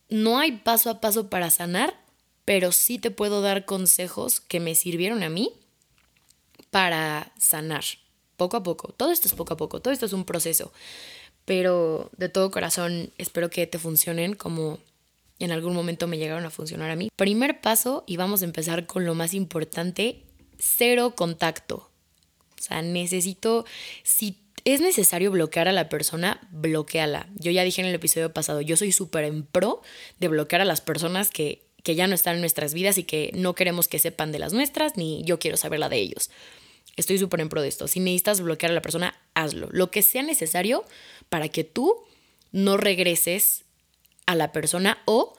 no 0.09 0.39
hay 0.39 0.51
paso 0.51 0.89
a 0.89 0.99
paso 0.99 1.29
para 1.29 1.49
sanar, 1.49 1.97
pero 2.45 2.71
sí 2.71 2.99
te 2.99 3.11
puedo 3.11 3.41
dar 3.41 3.65
consejos 3.65 4.41
que 4.41 4.59
me 4.59 4.75
sirvieron 4.75 5.23
a 5.23 5.29
mí 5.29 5.53
para 6.69 7.31
sanar, 7.37 7.83
poco 8.37 8.57
a 8.57 8.63
poco. 8.63 8.93
Todo 8.93 9.11
esto 9.11 9.27
es 9.27 9.33
poco 9.33 9.53
a 9.53 9.57
poco, 9.57 9.81
todo 9.81 9.93
esto 9.93 10.05
es 10.05 10.13
un 10.13 10.25
proceso, 10.25 10.73
pero 11.45 12.11
de 12.17 12.29
todo 12.29 12.51
corazón 12.51 13.11
espero 13.17 13.49
que 13.49 13.67
te 13.67 13.79
funcionen 13.79 14.35
como 14.35 14.79
en 15.43 15.51
algún 15.51 15.73
momento 15.73 16.07
me 16.07 16.17
llegaron 16.17 16.45
a 16.45 16.49
funcionar 16.49 16.89
a 16.89 16.95
mí. 16.95 17.09
Primer 17.15 17.61
paso, 17.61 18.03
y 18.07 18.17
vamos 18.17 18.41
a 18.41 18.45
empezar 18.45 18.85
con 18.85 19.05
lo 19.05 19.15
más 19.15 19.33
importante, 19.33 20.23
cero 20.59 21.13
contacto. 21.15 21.91
O 22.59 22.63
sea, 22.63 22.81
necesito, 22.81 23.65
si 24.03 24.37
es 24.65 24.81
necesario 24.81 25.31
bloquear 25.31 25.67
a 25.67 25.71
la 25.71 25.89
persona, 25.89 26.47
bloqueala. 26.51 27.27
Yo 27.35 27.51
ya 27.51 27.63
dije 27.63 27.81
en 27.81 27.87
el 27.87 27.95
episodio 27.95 28.31
pasado, 28.31 28.61
yo 28.61 28.77
soy 28.77 28.91
súper 28.91 29.23
en 29.23 29.43
pro 29.43 29.81
de 30.19 30.27
bloquear 30.27 30.61
a 30.61 30.65
las 30.65 30.81
personas 30.81 31.29
que, 31.29 31.65
que 31.83 31.95
ya 31.95 32.07
no 32.07 32.13
están 32.13 32.35
en 32.35 32.41
nuestras 32.41 32.73
vidas 32.73 32.97
y 32.97 33.03
que 33.03 33.31
no 33.33 33.55
queremos 33.55 33.87
que 33.87 33.99
sepan 33.99 34.31
de 34.31 34.39
las 34.39 34.53
nuestras, 34.53 34.97
ni 34.97 35.23
yo 35.23 35.39
quiero 35.39 35.57
saber 35.57 35.79
la 35.79 35.89
de 35.89 35.97
ellos. 35.97 36.29
Estoy 36.97 37.17
súper 37.17 37.41
en 37.41 37.49
pro 37.49 37.61
de 37.61 37.69
esto. 37.69 37.87
Si 37.87 37.99
necesitas 37.99 38.41
bloquear 38.41 38.71
a 38.71 38.75
la 38.75 38.81
persona, 38.81 39.15
hazlo. 39.33 39.69
Lo 39.71 39.91
que 39.91 40.01
sea 40.01 40.23
necesario 40.23 40.85
para 41.29 41.49
que 41.49 41.63
tú 41.63 41.95
no 42.51 42.77
regreses 42.77 43.63
a 44.25 44.35
la 44.35 44.51
persona 44.51 44.99
o 45.05 45.33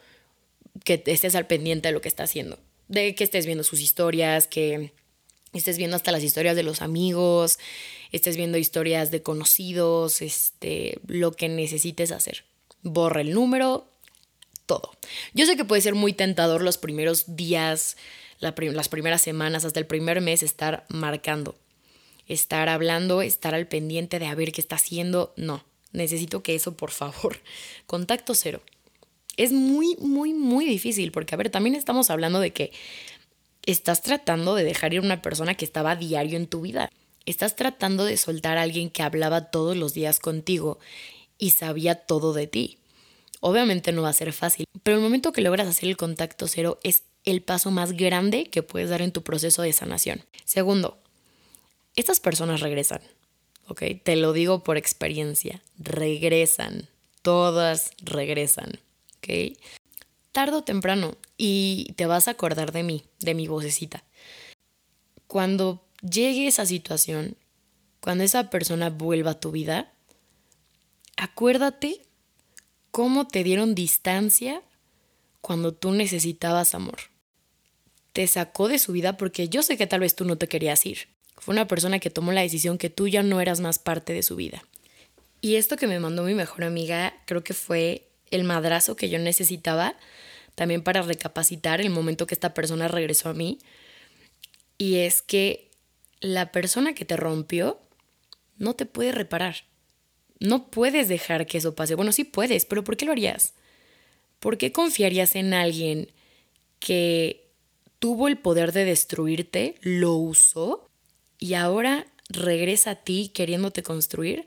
que 0.84 1.02
estés 1.06 1.34
al 1.34 1.46
pendiente 1.46 1.88
de 1.88 1.92
lo 1.92 2.00
que 2.00 2.08
está 2.08 2.24
haciendo. 2.24 2.58
De 2.88 3.14
que 3.14 3.24
estés 3.24 3.46
viendo 3.46 3.64
sus 3.64 3.80
historias, 3.80 4.46
que 4.46 4.92
estés 5.52 5.76
viendo 5.78 5.96
hasta 5.96 6.12
las 6.12 6.22
historias 6.22 6.56
de 6.56 6.62
los 6.62 6.82
amigos, 6.82 7.58
estés 8.10 8.36
viendo 8.36 8.58
historias 8.58 9.10
de 9.10 9.22
conocidos, 9.22 10.22
este, 10.22 10.98
lo 11.06 11.32
que 11.32 11.48
necesites 11.48 12.12
hacer. 12.12 12.44
Borra 12.82 13.20
el 13.20 13.32
número, 13.32 13.86
todo. 14.66 14.92
Yo 15.34 15.46
sé 15.46 15.56
que 15.56 15.64
puede 15.64 15.82
ser 15.82 15.94
muy 15.94 16.12
tentador 16.12 16.62
los 16.62 16.78
primeros 16.78 17.36
días, 17.36 17.96
las 18.40 18.88
primeras 18.88 19.22
semanas, 19.22 19.64
hasta 19.64 19.80
el 19.80 19.86
primer 19.86 20.20
mes 20.20 20.42
estar 20.42 20.84
marcando, 20.88 21.54
estar 22.26 22.68
hablando, 22.68 23.22
estar 23.22 23.54
al 23.54 23.68
pendiente 23.68 24.18
de 24.18 24.26
a 24.26 24.34
ver 24.34 24.52
qué 24.52 24.60
está 24.60 24.76
haciendo. 24.76 25.32
No, 25.36 25.64
necesito 25.92 26.42
que 26.42 26.54
eso, 26.54 26.76
por 26.76 26.90
favor, 26.90 27.40
contacto 27.86 28.34
cero. 28.34 28.62
Es 29.36 29.52
muy, 29.52 29.96
muy, 29.96 30.34
muy 30.34 30.66
difícil 30.66 31.10
porque, 31.10 31.34
a 31.34 31.38
ver, 31.38 31.50
también 31.50 31.74
estamos 31.74 32.10
hablando 32.10 32.40
de 32.40 32.52
que 32.52 32.72
estás 33.64 34.02
tratando 34.02 34.54
de 34.54 34.64
dejar 34.64 34.92
ir 34.92 35.00
a 35.00 35.04
una 35.04 35.22
persona 35.22 35.54
que 35.54 35.64
estaba 35.64 35.92
a 35.92 35.96
diario 35.96 36.36
en 36.36 36.46
tu 36.46 36.62
vida. 36.62 36.90
Estás 37.24 37.56
tratando 37.56 38.04
de 38.04 38.16
soltar 38.16 38.58
a 38.58 38.62
alguien 38.62 38.90
que 38.90 39.02
hablaba 39.02 39.50
todos 39.50 39.76
los 39.76 39.94
días 39.94 40.18
contigo 40.18 40.78
y 41.38 41.50
sabía 41.50 41.94
todo 41.94 42.32
de 42.32 42.46
ti. 42.46 42.78
Obviamente 43.40 43.92
no 43.92 44.02
va 44.02 44.10
a 44.10 44.14
ser 44.14 44.32
fácil, 44.32 44.66
pero 44.82 44.96
el 44.96 45.02
momento 45.02 45.32
que 45.32 45.40
logras 45.40 45.66
hacer 45.66 45.88
el 45.88 45.96
contacto 45.96 46.46
cero 46.46 46.78
es 46.82 47.04
el 47.24 47.42
paso 47.42 47.70
más 47.70 47.92
grande 47.92 48.46
que 48.50 48.62
puedes 48.62 48.90
dar 48.90 49.02
en 49.02 49.12
tu 49.12 49.22
proceso 49.22 49.62
de 49.62 49.72
sanación. 49.72 50.24
Segundo, 50.44 50.98
estas 51.96 52.20
personas 52.20 52.60
regresan, 52.60 53.00
Te 53.74 54.16
lo 54.16 54.32
digo 54.32 54.62
por 54.62 54.76
experiencia, 54.76 55.62
regresan, 55.78 56.88
todas 57.22 57.92
regresan, 57.98 58.80
¿ok? 59.18 59.56
Tardo 60.32 60.58
o 60.58 60.64
temprano 60.64 61.16
y 61.36 61.92
te 61.96 62.06
vas 62.06 62.28
a 62.28 62.32
acordar 62.32 62.72
de 62.72 62.82
mí, 62.82 63.04
de 63.20 63.34
mi 63.34 63.46
vocecita. 63.48 64.04
Cuando 65.26 65.84
llegue 66.02 66.46
esa 66.46 66.66
situación, 66.66 67.36
cuando 68.00 68.24
esa 68.24 68.50
persona 68.50 68.90
vuelva 68.90 69.32
a 69.32 69.40
tu 69.40 69.52
vida, 69.52 69.92
acuérdate 71.16 72.02
cómo 72.90 73.28
te 73.28 73.44
dieron 73.44 73.74
distancia 73.74 74.62
cuando 75.40 75.72
tú 75.72 75.92
necesitabas 75.92 76.74
amor. 76.74 76.98
Te 78.12 78.26
sacó 78.26 78.68
de 78.68 78.78
su 78.78 78.92
vida 78.92 79.16
porque 79.16 79.48
yo 79.48 79.62
sé 79.62 79.76
que 79.76 79.86
tal 79.86 80.00
vez 80.00 80.14
tú 80.14 80.24
no 80.24 80.36
te 80.36 80.48
querías 80.48 80.84
ir. 80.84 81.08
Fue 81.42 81.54
una 81.54 81.66
persona 81.66 81.98
que 81.98 82.08
tomó 82.08 82.30
la 82.30 82.42
decisión 82.42 82.78
que 82.78 82.88
tú 82.88 83.08
ya 83.08 83.24
no 83.24 83.40
eras 83.40 83.58
más 83.58 83.80
parte 83.80 84.12
de 84.12 84.22
su 84.22 84.36
vida. 84.36 84.62
Y 85.40 85.56
esto 85.56 85.76
que 85.76 85.88
me 85.88 85.98
mandó 85.98 86.22
mi 86.22 86.34
mejor 86.34 86.62
amiga 86.62 87.20
creo 87.24 87.42
que 87.42 87.52
fue 87.52 88.06
el 88.30 88.44
madrazo 88.44 88.94
que 88.94 89.10
yo 89.10 89.18
necesitaba 89.18 89.96
también 90.54 90.84
para 90.84 91.02
recapacitar 91.02 91.80
el 91.80 91.90
momento 91.90 92.28
que 92.28 92.34
esta 92.34 92.54
persona 92.54 92.86
regresó 92.86 93.28
a 93.28 93.34
mí. 93.34 93.58
Y 94.78 94.98
es 94.98 95.20
que 95.20 95.68
la 96.20 96.52
persona 96.52 96.94
que 96.94 97.04
te 97.04 97.16
rompió 97.16 97.80
no 98.56 98.74
te 98.74 98.86
puede 98.86 99.10
reparar. 99.10 99.64
No 100.38 100.70
puedes 100.70 101.08
dejar 101.08 101.46
que 101.46 101.58
eso 101.58 101.74
pase. 101.74 101.96
Bueno, 101.96 102.12
sí 102.12 102.22
puedes, 102.22 102.66
pero 102.66 102.84
¿por 102.84 102.96
qué 102.96 103.04
lo 103.04 103.10
harías? 103.10 103.54
¿Por 104.38 104.58
qué 104.58 104.70
confiarías 104.70 105.34
en 105.34 105.54
alguien 105.54 106.08
que 106.78 107.50
tuvo 107.98 108.28
el 108.28 108.38
poder 108.38 108.70
de 108.70 108.84
destruirte, 108.84 109.74
lo 109.80 110.14
usó 110.14 110.88
y 111.42 111.54
ahora 111.54 112.06
regresa 112.28 112.92
a 112.92 112.94
ti 112.94 113.32
queriéndote 113.34 113.82
construir? 113.82 114.46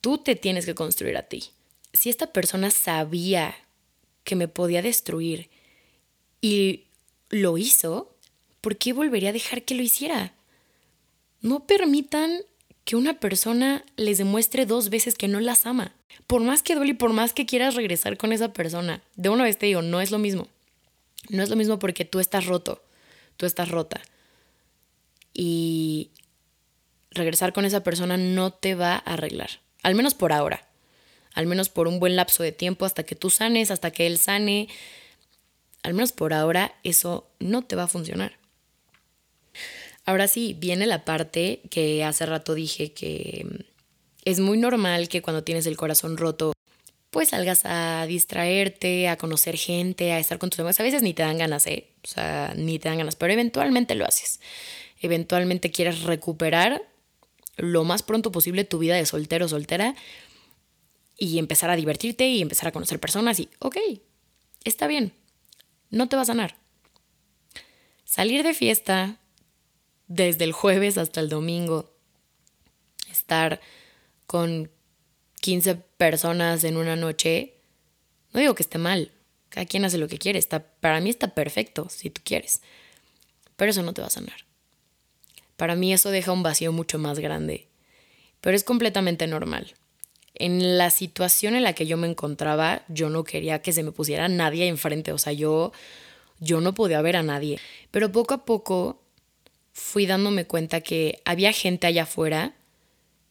Tú 0.00 0.18
te 0.18 0.34
tienes 0.34 0.66
que 0.66 0.74
construir 0.74 1.16
a 1.16 1.22
ti. 1.22 1.44
Si 1.92 2.10
esta 2.10 2.32
persona 2.32 2.72
sabía 2.72 3.54
que 4.24 4.34
me 4.34 4.48
podía 4.48 4.82
destruir 4.82 5.48
y 6.40 6.86
lo 7.30 7.56
hizo, 7.56 8.16
¿por 8.60 8.76
qué 8.76 8.92
volvería 8.92 9.28
a 9.28 9.32
dejar 9.32 9.62
que 9.62 9.76
lo 9.76 9.82
hiciera? 9.82 10.34
No 11.40 11.68
permitan 11.68 12.40
que 12.84 12.96
una 12.96 13.20
persona 13.20 13.84
les 13.94 14.18
demuestre 14.18 14.66
dos 14.66 14.90
veces 14.90 15.14
que 15.14 15.28
no 15.28 15.38
las 15.38 15.66
ama. 15.66 15.94
Por 16.26 16.42
más 16.42 16.64
que 16.64 16.74
duele 16.74 16.90
y 16.90 16.94
por 16.94 17.12
más 17.12 17.32
que 17.32 17.46
quieras 17.46 17.76
regresar 17.76 18.16
con 18.16 18.32
esa 18.32 18.52
persona, 18.52 19.04
de 19.14 19.28
una 19.28 19.44
vez 19.44 19.56
te 19.56 19.66
digo, 19.66 19.82
no 19.82 20.00
es 20.00 20.10
lo 20.10 20.18
mismo. 20.18 20.48
No 21.28 21.44
es 21.44 21.48
lo 21.48 21.54
mismo 21.54 21.78
porque 21.78 22.04
tú 22.04 22.18
estás 22.18 22.46
roto, 22.46 22.82
tú 23.36 23.46
estás 23.46 23.68
rota. 23.70 24.02
Y 25.32 26.10
regresar 27.14 27.52
con 27.52 27.64
esa 27.64 27.82
persona 27.82 28.16
no 28.16 28.52
te 28.52 28.74
va 28.74 28.94
a 28.94 29.14
arreglar, 29.14 29.60
al 29.82 29.94
menos 29.94 30.14
por 30.14 30.32
ahora 30.32 30.66
al 31.34 31.46
menos 31.46 31.68
por 31.68 31.88
un 31.88 31.98
buen 31.98 32.16
lapso 32.16 32.42
de 32.42 32.52
tiempo 32.52 32.86
hasta 32.86 33.02
que 33.02 33.16
tú 33.16 33.28
sanes, 33.28 33.70
hasta 33.70 33.90
que 33.90 34.06
él 34.06 34.18
sane. 34.18 34.68
Al 35.82 35.92
menos 35.92 36.12
por 36.12 36.32
ahora 36.32 36.74
eso 36.84 37.28
no 37.40 37.62
te 37.62 37.76
va 37.76 37.82
a 37.82 37.88
funcionar. 37.88 38.38
Ahora 40.06 40.28
sí, 40.28 40.56
viene 40.58 40.86
la 40.86 41.04
parte 41.04 41.60
que 41.70 42.04
hace 42.04 42.24
rato 42.24 42.54
dije 42.54 42.92
que 42.92 43.46
mm, 43.50 43.60
es 44.24 44.40
muy 44.40 44.58
normal 44.58 45.08
que 45.08 45.22
cuando 45.22 45.42
tienes 45.42 45.66
el 45.66 45.76
corazón 45.76 46.16
roto, 46.16 46.52
pues 47.10 47.30
salgas 47.30 47.62
a 47.64 48.06
distraerte, 48.06 49.08
a 49.08 49.16
conocer 49.16 49.56
gente, 49.56 50.12
a 50.12 50.18
estar 50.18 50.38
con 50.38 50.50
tus 50.50 50.60
amigos. 50.60 50.80
A 50.80 50.84
veces 50.84 51.02
ni 51.02 51.14
te 51.14 51.22
dan 51.22 51.38
ganas, 51.38 51.66
¿eh? 51.66 51.88
O 52.04 52.06
sea, 52.06 52.54
ni 52.56 52.78
te 52.78 52.88
dan 52.88 52.98
ganas, 52.98 53.16
pero 53.16 53.32
eventualmente 53.32 53.94
lo 53.94 54.04
haces. 54.04 54.40
Eventualmente 55.00 55.70
quieres 55.70 56.02
recuperar 56.02 56.82
lo 57.56 57.84
más 57.84 58.02
pronto 58.02 58.32
posible 58.32 58.64
tu 58.64 58.78
vida 58.78 58.96
de 58.96 59.06
soltero 59.06 59.46
o 59.46 59.48
soltera 59.48 59.94
y 61.16 61.38
empezar 61.38 61.70
a 61.70 61.76
divertirte 61.76 62.28
y 62.28 62.42
empezar 62.42 62.68
a 62.68 62.72
conocer 62.72 62.98
personas 62.98 63.38
y, 63.40 63.48
ok, 63.60 63.76
está 64.64 64.86
bien, 64.86 65.12
no 65.90 66.08
te 66.08 66.16
va 66.16 66.22
a 66.22 66.26
sanar. 66.26 66.56
Salir 68.04 68.42
de 68.42 68.54
fiesta 68.54 69.18
desde 70.06 70.44
el 70.44 70.52
jueves 70.52 70.98
hasta 70.98 71.20
el 71.20 71.28
domingo, 71.28 71.92
estar 73.10 73.60
con 74.26 74.70
15 75.40 75.76
personas 75.76 76.64
en 76.64 76.76
una 76.76 76.96
noche, 76.96 77.54
no 78.32 78.40
digo 78.40 78.54
que 78.54 78.62
esté 78.62 78.78
mal, 78.78 79.12
cada 79.48 79.66
quien 79.66 79.84
hace 79.84 79.98
lo 79.98 80.08
que 80.08 80.18
quiere, 80.18 80.38
está, 80.38 80.64
para 80.64 81.00
mí 81.00 81.10
está 81.10 81.28
perfecto 81.28 81.88
si 81.88 82.10
tú 82.10 82.20
quieres, 82.24 82.60
pero 83.56 83.70
eso 83.70 83.82
no 83.82 83.94
te 83.94 84.00
va 84.00 84.08
a 84.08 84.10
sanar. 84.10 84.43
Para 85.56 85.76
mí 85.76 85.92
eso 85.92 86.10
deja 86.10 86.32
un 86.32 86.42
vacío 86.42 86.72
mucho 86.72 86.98
más 86.98 87.18
grande, 87.18 87.68
pero 88.40 88.56
es 88.56 88.64
completamente 88.64 89.26
normal 89.26 89.74
en 90.34 90.78
la 90.78 90.90
situación 90.90 91.54
en 91.54 91.62
la 91.62 91.74
que 91.74 91.86
yo 91.86 91.96
me 91.96 92.08
encontraba, 92.08 92.82
yo 92.88 93.08
no 93.08 93.24
quería 93.24 93.62
que 93.62 93.72
se 93.72 93.82
me 93.82 93.92
pusiera 93.92 94.28
nadie 94.28 94.66
enfrente, 94.66 95.12
o 95.12 95.18
sea, 95.18 95.32
yo, 95.32 95.72
yo 96.40 96.60
no 96.60 96.74
podía 96.74 97.00
ver 97.02 97.16
a 97.16 97.22
nadie. 97.22 97.60
Pero 97.90 98.10
poco 98.10 98.34
a 98.34 98.44
poco 98.44 99.00
fui 99.72 100.06
dándome 100.06 100.46
cuenta 100.46 100.80
que 100.80 101.20
había 101.24 101.52
gente 101.52 101.86
allá 101.86 102.02
afuera 102.02 102.54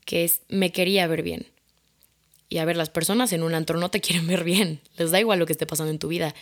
que 0.05 0.29
me 0.49 0.73
quería 0.73 1.07
ver 1.07 1.23
bien 1.23 1.47
Y 2.49 2.57
a 2.57 2.65
ver, 2.65 2.75
las 2.75 2.89
personas 2.89 3.31
en 3.31 3.43
un 3.43 3.53
antro 3.53 3.79
no 3.79 3.89
te 3.89 4.01
quieren 4.01 4.27
ver 4.27 4.43
bien, 4.43 4.81
les 4.97 5.11
da 5.11 5.19
igual 5.19 5.39
lo 5.39 5.45
que 5.45 5.53
esté 5.53 5.65
pasando 5.65 5.91
en 5.91 5.99
tu 5.99 6.07
vida. 6.07 6.33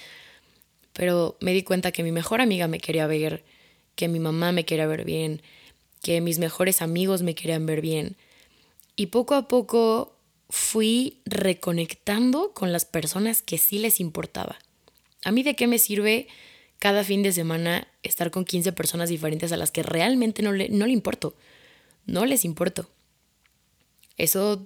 Pero 0.94 1.38
me 1.40 1.54
di 1.54 1.64
cuenta 1.64 1.92
que 1.92 2.04
mi 2.04 2.12
mejor 2.12 2.42
amiga 2.42 2.68
me 2.68 2.80
quería 2.80 3.08
ver, 3.08 3.44
que 3.96 4.08
mi 4.08 4.20
mamá 4.20 4.52
me 4.52 4.66
quería 4.66 4.86
ver 4.86 5.06
bien, 5.06 5.42
que 6.02 6.22
mis 6.22 6.40
mejores 6.40 6.82
amigos 6.82 7.22
me 7.22 7.36
querían 7.36 7.66
ver 7.66 7.82
bien. 7.82 8.16
Y 8.96 9.08
poco 9.08 9.36
a 9.36 9.48
poco 9.48 10.16
fui 10.50 11.20
reconectando 11.26 12.54
con 12.54 12.72
las 12.72 12.86
personas 12.86 13.42
que 13.42 13.58
sí 13.58 13.80
les 13.80 14.00
importaba. 14.00 14.60
¿A 15.24 15.32
mí 15.32 15.44
de 15.44 15.56
qué 15.56 15.68
me 15.68 15.80
sirve 15.80 16.28
cada 16.80 17.04
fin 17.04 17.24
de 17.24 17.32
semana 17.32 17.88
estar 18.04 18.32
con 18.32 18.44
15 18.44 18.74
personas 18.74 19.10
diferentes 19.10 19.52
a 19.52 19.58
las 19.58 19.72
que 19.72 19.84
realmente 19.84 20.42
no 20.42 20.52
le, 20.52 20.70
no 20.70 20.86
le 20.86 20.94
importo? 20.94 21.36
No 22.06 22.26
les 22.26 22.44
importo. 22.44 22.90
Eso 24.18 24.66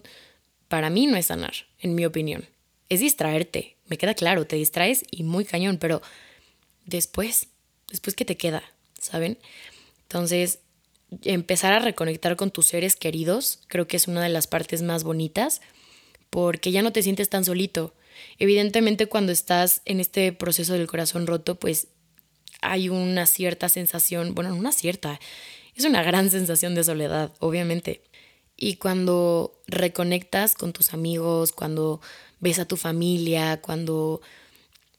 para 0.67 0.89
mí 0.89 1.07
no 1.07 1.17
es 1.17 1.27
sanar, 1.27 1.53
en 1.79 1.95
mi 1.95 2.05
opinión. 2.05 2.45
Es 2.89 3.01
distraerte, 3.01 3.75
me 3.87 3.97
queda 3.97 4.13
claro, 4.13 4.47
te 4.47 4.55
distraes 4.55 5.05
y 5.11 5.23
muy 5.23 5.45
cañón, 5.45 5.77
pero 5.77 6.01
después, 6.85 7.47
después 7.89 8.15
que 8.15 8.25
te 8.25 8.37
queda, 8.37 8.63
¿saben? 8.99 9.37
Entonces, 10.03 10.59
empezar 11.23 11.73
a 11.73 11.79
reconectar 11.79 12.35
con 12.35 12.51
tus 12.51 12.67
seres 12.67 12.95
queridos 12.95 13.59
creo 13.67 13.87
que 13.87 13.97
es 13.97 14.07
una 14.07 14.23
de 14.23 14.29
las 14.29 14.47
partes 14.47 14.81
más 14.81 15.03
bonitas 15.03 15.61
porque 16.29 16.71
ya 16.71 16.81
no 16.81 16.91
te 16.91 17.03
sientes 17.03 17.29
tan 17.29 17.45
solito. 17.45 17.93
Evidentemente 18.39 19.07
cuando 19.07 19.31
estás 19.31 19.81
en 19.85 19.99
este 19.99 20.33
proceso 20.33 20.73
del 20.73 20.87
corazón 20.87 21.27
roto, 21.27 21.55
pues 21.55 21.87
hay 22.61 22.89
una 22.89 23.25
cierta 23.25 23.69
sensación, 23.69 24.35
bueno, 24.35 24.49
no 24.49 24.57
una 24.57 24.71
cierta, 24.71 25.19
es 25.75 25.85
una 25.85 26.03
gran 26.03 26.29
sensación 26.29 26.75
de 26.75 26.83
soledad, 26.83 27.33
obviamente. 27.39 28.01
Y 28.57 28.75
cuando 28.77 29.61
reconectas 29.67 30.55
con 30.55 30.73
tus 30.73 30.93
amigos, 30.93 31.51
cuando 31.51 32.01
ves 32.39 32.59
a 32.59 32.65
tu 32.65 32.77
familia, 32.77 33.61
cuando 33.61 34.21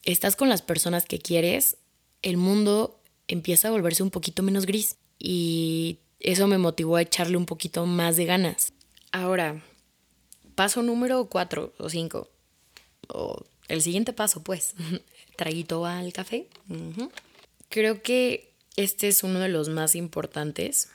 estás 0.05 0.37
con 0.37 0.49
las 0.49 0.63
personas 0.63 1.07
que 1.07 1.19
quieres, 1.19 1.77
el 2.23 2.37
mundo 2.37 3.01
empieza 3.29 3.69
a 3.69 3.71
volverse 3.71 4.03
un 4.03 4.11
poquito 4.11 4.43
menos 4.43 4.67
gris. 4.67 4.97
Y 5.19 5.99
eso 6.21 6.47
me 6.47 6.59
motivó 6.59 6.97
a 6.97 7.03
echarle 7.03 7.37
un 7.37 7.47
poquito 7.47 7.87
más 7.87 8.17
de 8.17 8.27
ganas. 8.27 8.73
Ahora, 9.13 9.63
paso 10.55 10.83
número 10.83 11.27
cuatro 11.27 11.73
o 11.79 11.89
cinco. 11.89 12.31
O 13.09 13.45
el 13.69 13.83
siguiente 13.83 14.13
paso, 14.13 14.43
pues. 14.43 14.75
Traguito 15.37 15.87
al 15.87 16.13
café. 16.13 16.49
Creo 17.69 18.03
que 18.03 18.53
este 18.77 19.09
es 19.09 19.23
uno 19.23 19.41
de 19.41 19.49
los 19.49 19.69
más 19.69 19.95
importantes. 19.95 20.89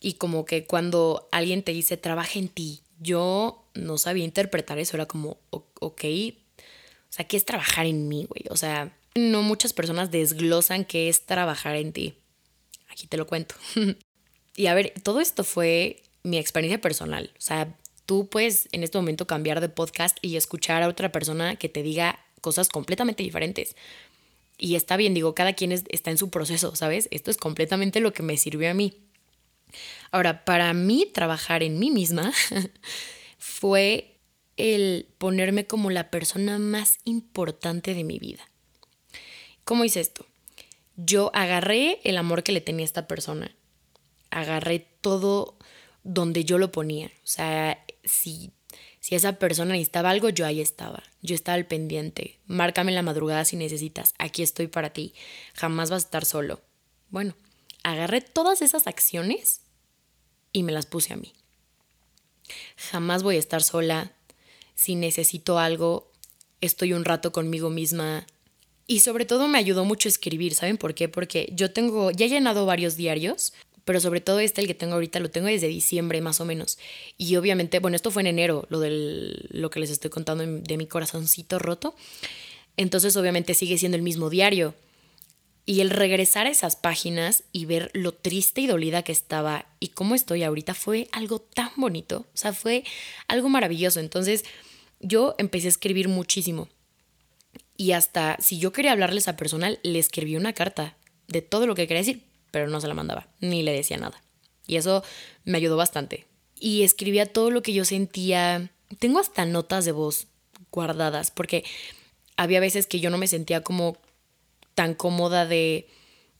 Y 0.00 0.14
como 0.14 0.44
que 0.44 0.66
cuando 0.66 1.28
alguien 1.32 1.62
te 1.62 1.72
dice, 1.72 1.96
trabaja 1.96 2.38
en 2.38 2.48
ti, 2.48 2.82
yo 3.00 3.64
no 3.74 3.98
sabía 3.98 4.24
interpretar 4.24 4.78
eso. 4.78 4.96
Era 4.96 5.06
como, 5.06 5.38
ok, 5.50 6.04
o 6.04 7.12
sea, 7.12 7.26
¿qué 7.26 7.36
es 7.36 7.44
trabajar 7.44 7.86
en 7.86 8.08
mí, 8.08 8.26
güey? 8.28 8.44
O 8.50 8.56
sea, 8.56 8.94
no 9.14 9.42
muchas 9.42 9.72
personas 9.72 10.10
desglosan 10.10 10.84
qué 10.84 11.08
es 11.08 11.24
trabajar 11.24 11.76
en 11.76 11.92
ti. 11.92 12.14
Aquí 12.96 13.06
te 13.08 13.18
lo 13.18 13.26
cuento. 13.26 13.54
y 14.56 14.66
a 14.68 14.74
ver, 14.74 14.94
todo 15.02 15.20
esto 15.20 15.44
fue 15.44 16.02
mi 16.22 16.38
experiencia 16.38 16.80
personal. 16.80 17.30
O 17.36 17.42
sea, 17.42 17.76
tú 18.06 18.26
puedes 18.30 18.70
en 18.72 18.82
este 18.84 18.96
momento 18.96 19.26
cambiar 19.26 19.60
de 19.60 19.68
podcast 19.68 20.16
y 20.22 20.36
escuchar 20.36 20.82
a 20.82 20.88
otra 20.88 21.12
persona 21.12 21.56
que 21.56 21.68
te 21.68 21.82
diga 21.82 22.18
cosas 22.40 22.70
completamente 22.70 23.22
diferentes. 23.22 23.76
Y 24.56 24.76
está 24.76 24.96
bien, 24.96 25.12
digo, 25.12 25.34
cada 25.34 25.52
quien 25.52 25.72
está 25.72 26.10
en 26.10 26.16
su 26.16 26.30
proceso, 26.30 26.74
¿sabes? 26.74 27.08
Esto 27.10 27.30
es 27.30 27.36
completamente 27.36 28.00
lo 28.00 28.14
que 28.14 28.22
me 28.22 28.38
sirvió 28.38 28.70
a 28.70 28.74
mí. 28.74 28.96
Ahora, 30.10 30.46
para 30.46 30.72
mí 30.72 31.04
trabajar 31.12 31.62
en 31.62 31.78
mí 31.78 31.90
misma 31.90 32.32
fue 33.38 34.16
el 34.56 35.06
ponerme 35.18 35.66
como 35.66 35.90
la 35.90 36.10
persona 36.10 36.58
más 36.58 36.96
importante 37.04 37.92
de 37.92 38.04
mi 38.04 38.18
vida. 38.18 38.48
¿Cómo 39.64 39.84
hice 39.84 40.00
esto? 40.00 40.24
Yo 40.96 41.30
agarré 41.34 42.00
el 42.04 42.16
amor 42.16 42.42
que 42.42 42.52
le 42.52 42.60
tenía 42.60 42.84
a 42.84 42.86
esta 42.86 43.06
persona, 43.06 43.54
agarré 44.30 44.80
todo 45.00 45.58
donde 46.04 46.44
yo 46.44 46.58
lo 46.58 46.72
ponía. 46.72 47.08
O 47.08 47.26
sea, 47.26 47.84
si, 48.04 48.52
si 49.00 49.14
esa 49.14 49.34
persona 49.34 49.72
necesitaba 49.72 50.10
algo, 50.10 50.28
yo 50.30 50.46
ahí 50.46 50.60
estaba. 50.60 51.02
Yo 51.20 51.34
estaba 51.34 51.56
al 51.56 51.66
pendiente. 51.66 52.38
Márcame 52.46 52.92
la 52.92 53.02
madrugada 53.02 53.44
si 53.44 53.56
necesitas. 53.56 54.14
Aquí 54.18 54.42
estoy 54.42 54.68
para 54.68 54.92
ti. 54.92 55.14
Jamás 55.54 55.90
vas 55.90 56.04
a 56.04 56.06
estar 56.06 56.24
solo. 56.24 56.60
Bueno, 57.10 57.36
agarré 57.82 58.20
todas 58.20 58.62
esas 58.62 58.86
acciones 58.86 59.62
y 60.52 60.62
me 60.62 60.72
las 60.72 60.86
puse 60.86 61.12
a 61.12 61.16
mí. 61.16 61.34
Jamás 62.76 63.22
voy 63.22 63.36
a 63.36 63.40
estar 63.40 63.62
sola. 63.62 64.12
Si 64.74 64.94
necesito 64.94 65.58
algo, 65.58 66.12
estoy 66.60 66.92
un 66.92 67.04
rato 67.04 67.32
conmigo 67.32 67.70
misma. 67.70 68.26
Y 68.86 69.00
sobre 69.00 69.24
todo 69.24 69.48
me 69.48 69.58
ayudó 69.58 69.84
mucho 69.84 70.08
escribir, 70.08 70.54
¿saben 70.54 70.78
por 70.78 70.94
qué? 70.94 71.08
Porque 71.08 71.50
yo 71.52 71.72
tengo, 71.72 72.12
ya 72.12 72.26
he 72.26 72.28
llenado 72.28 72.66
varios 72.66 72.96
diarios, 72.96 73.52
pero 73.84 74.00
sobre 74.00 74.20
todo 74.20 74.40
este, 74.40 74.60
el 74.60 74.66
que 74.66 74.74
tengo 74.74 74.94
ahorita, 74.94 75.20
lo 75.20 75.30
tengo 75.30 75.46
desde 75.46 75.68
diciembre 75.68 76.20
más 76.20 76.40
o 76.40 76.44
menos. 76.44 76.78
Y 77.16 77.36
obviamente, 77.36 77.78
bueno, 77.78 77.96
esto 77.96 78.10
fue 78.10 78.22
en 78.22 78.26
enero, 78.26 78.66
lo, 78.68 78.80
del, 78.80 79.48
lo 79.50 79.70
que 79.70 79.80
les 79.80 79.90
estoy 79.90 80.10
contando 80.10 80.44
de 80.44 80.76
mi 80.76 80.86
corazoncito 80.86 81.58
roto. 81.58 81.94
Entonces, 82.76 83.16
obviamente 83.16 83.54
sigue 83.54 83.78
siendo 83.78 83.96
el 83.96 84.02
mismo 84.02 84.28
diario. 84.28 84.74
Y 85.66 85.80
el 85.80 85.90
regresar 85.90 86.46
a 86.46 86.50
esas 86.50 86.76
páginas 86.76 87.42
y 87.52 87.64
ver 87.64 87.90
lo 87.92 88.12
triste 88.12 88.60
y 88.60 88.66
dolida 88.68 89.02
que 89.02 89.12
estaba 89.12 89.66
y 89.80 89.88
cómo 89.88 90.14
estoy 90.14 90.44
ahorita 90.44 90.74
fue 90.74 91.08
algo 91.10 91.40
tan 91.40 91.70
bonito. 91.76 92.26
O 92.34 92.36
sea, 92.36 92.52
fue 92.52 92.84
algo 93.26 93.48
maravilloso. 93.48 93.98
Entonces, 93.98 94.44
yo 95.00 95.34
empecé 95.38 95.66
a 95.66 95.70
escribir 95.70 96.08
muchísimo. 96.08 96.68
Y 97.76 97.92
hasta 97.92 98.36
si 98.40 98.58
yo 98.58 98.72
quería 98.72 98.92
hablarle 98.92 99.18
a 99.18 99.20
esa 99.20 99.36
persona, 99.36 99.72
le 99.82 99.98
escribí 99.98 100.36
una 100.36 100.52
carta 100.52 100.96
de 101.28 101.42
todo 101.42 101.66
lo 101.66 101.74
que 101.74 101.86
quería 101.86 102.00
decir, 102.00 102.22
pero 102.50 102.68
no 102.68 102.80
se 102.80 102.88
la 102.88 102.94
mandaba, 102.94 103.28
ni 103.40 103.62
le 103.62 103.72
decía 103.72 103.98
nada. 103.98 104.22
Y 104.66 104.76
eso 104.76 105.04
me 105.44 105.58
ayudó 105.58 105.76
bastante. 105.76 106.26
Y 106.58 106.82
escribía 106.82 107.26
todo 107.26 107.50
lo 107.50 107.62
que 107.62 107.72
yo 107.72 107.84
sentía. 107.84 108.70
Tengo 108.98 109.18
hasta 109.18 109.44
notas 109.44 109.84
de 109.84 109.92
voz 109.92 110.28
guardadas, 110.70 111.30
porque 111.30 111.64
había 112.36 112.60
veces 112.60 112.86
que 112.86 113.00
yo 113.00 113.10
no 113.10 113.18
me 113.18 113.28
sentía 113.28 113.62
como 113.62 113.98
tan 114.74 114.94
cómoda 114.94 115.46
de 115.46 115.88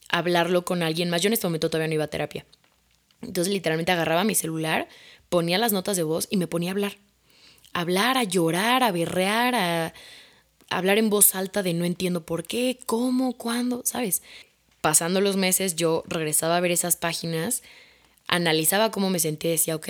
hablarlo 0.08 0.64
con 0.64 0.82
alguien 0.82 1.10
más. 1.10 1.22
Yo 1.22 1.28
en 1.28 1.34
este 1.34 1.46
momento 1.46 1.70
todavía 1.70 1.88
no 1.88 1.94
iba 1.94 2.04
a 2.04 2.08
terapia. 2.08 2.46
Entonces 3.22 3.52
literalmente 3.52 3.92
agarraba 3.92 4.24
mi 4.24 4.34
celular, 4.34 4.88
ponía 5.28 5.58
las 5.58 5.72
notas 5.72 5.96
de 5.96 6.02
voz 6.02 6.28
y 6.30 6.36
me 6.36 6.46
ponía 6.46 6.70
a 6.70 6.72
hablar. 6.72 6.98
A 7.72 7.80
hablar, 7.80 8.18
a 8.18 8.24
llorar, 8.24 8.82
a 8.82 8.92
berrear, 8.92 9.54
a 9.54 9.94
hablar 10.70 10.98
en 10.98 11.10
voz 11.10 11.34
alta 11.34 11.62
de 11.62 11.74
no 11.74 11.84
entiendo 11.84 12.24
por 12.24 12.44
qué, 12.44 12.78
cómo, 12.86 13.34
cuándo, 13.34 13.82
¿sabes? 13.84 14.22
pasando 14.86 15.20
los 15.20 15.34
meses 15.34 15.74
yo 15.74 16.04
regresaba 16.06 16.56
a 16.56 16.60
ver 16.60 16.70
esas 16.70 16.94
páginas, 16.94 17.64
analizaba 18.28 18.92
cómo 18.92 19.10
me 19.10 19.18
sentía 19.18 19.50
y 19.50 19.54
decía, 19.54 19.74
ok, 19.74 19.88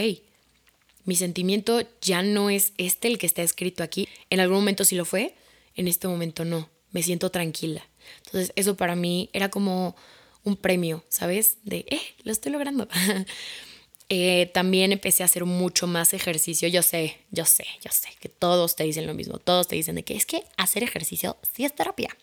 mi 1.04 1.16
sentimiento 1.16 1.82
ya 2.00 2.22
no 2.22 2.48
es 2.48 2.72
este 2.78 3.08
el 3.08 3.18
que 3.18 3.26
está 3.26 3.42
escrito 3.42 3.82
aquí. 3.82 4.08
En 4.30 4.40
algún 4.40 4.56
momento 4.56 4.86
sí 4.86 4.96
lo 4.96 5.04
fue, 5.04 5.34
en 5.74 5.86
este 5.86 6.08
momento 6.08 6.46
no, 6.46 6.70
me 6.92 7.02
siento 7.02 7.30
tranquila. 7.30 7.86
Entonces 8.24 8.54
eso 8.56 8.78
para 8.78 8.96
mí 8.96 9.28
era 9.34 9.50
como 9.50 9.96
un 10.44 10.56
premio, 10.56 11.04
¿sabes? 11.10 11.58
De, 11.62 11.84
eh, 11.90 12.00
lo 12.24 12.32
estoy 12.32 12.50
logrando. 12.52 12.88
Eh, 14.08 14.50
también 14.54 14.92
empecé 14.92 15.22
a 15.22 15.26
hacer 15.26 15.44
mucho 15.44 15.86
más 15.86 16.14
ejercicio. 16.14 16.68
Yo 16.68 16.82
sé, 16.82 17.18
yo 17.30 17.44
sé, 17.44 17.66
yo 17.82 17.90
sé 17.90 18.08
que 18.20 18.28
todos 18.28 18.76
te 18.76 18.84
dicen 18.84 19.06
lo 19.06 19.14
mismo. 19.14 19.38
Todos 19.38 19.68
te 19.68 19.76
dicen 19.76 19.96
de 19.96 20.04
que 20.04 20.14
es 20.14 20.26
que 20.26 20.44
hacer 20.56 20.82
ejercicio 20.82 21.36
sí 21.52 21.64
es 21.64 21.74
terapia. 21.74 22.16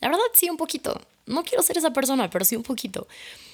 La 0.00 0.08
verdad 0.08 0.22
sí, 0.34 0.50
un 0.50 0.56
poquito 0.56 1.00
no 1.26 1.42
quiero 1.42 1.62
ser 1.62 1.76
esa 1.76 1.92
persona, 1.92 2.30
pero 2.30 2.44
sí 2.44 2.56
un 2.56 2.62
poquito. 2.62 3.06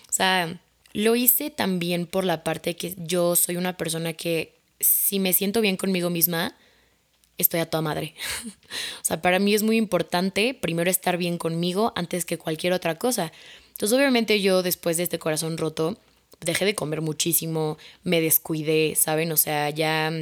O 0.08 0.12
sea, 0.12 0.60
lo 0.92 1.16
hice 1.16 1.50
también 1.50 2.06
por 2.06 2.24
la 2.24 2.44
parte 2.44 2.76
que 2.76 2.94
yo 2.98 3.34
soy 3.34 3.56
una 3.56 3.76
persona 3.76 4.12
que 4.12 4.60
si 4.78 5.18
me 5.18 5.32
siento 5.32 5.60
bien 5.60 5.76
conmigo 5.76 6.10
misma, 6.10 6.56
estoy 7.38 7.60
a 7.60 7.70
toda 7.70 7.82
madre. 7.82 8.14
o 9.00 9.04
sea, 9.04 9.22
para 9.22 9.38
mí 9.38 9.54
es 9.54 9.62
muy 9.62 9.76
importante 9.76 10.54
primero 10.54 10.90
estar 10.90 11.16
bien 11.16 11.38
conmigo 11.38 11.92
antes 11.96 12.24
que 12.24 12.38
cualquier 12.38 12.74
otra 12.74 12.98
cosa. 12.98 13.32
Entonces, 13.72 13.96
obviamente 13.96 14.40
yo 14.40 14.62
después 14.62 14.98
de 14.98 15.04
este 15.04 15.18
corazón 15.18 15.56
roto, 15.56 15.98
dejé 16.44 16.64
de 16.64 16.74
comer 16.74 17.00
muchísimo, 17.00 17.78
me 18.04 18.20
descuidé, 18.20 18.94
¿saben? 18.96 19.32
O 19.32 19.36
sea, 19.36 19.70
ya 19.70 20.12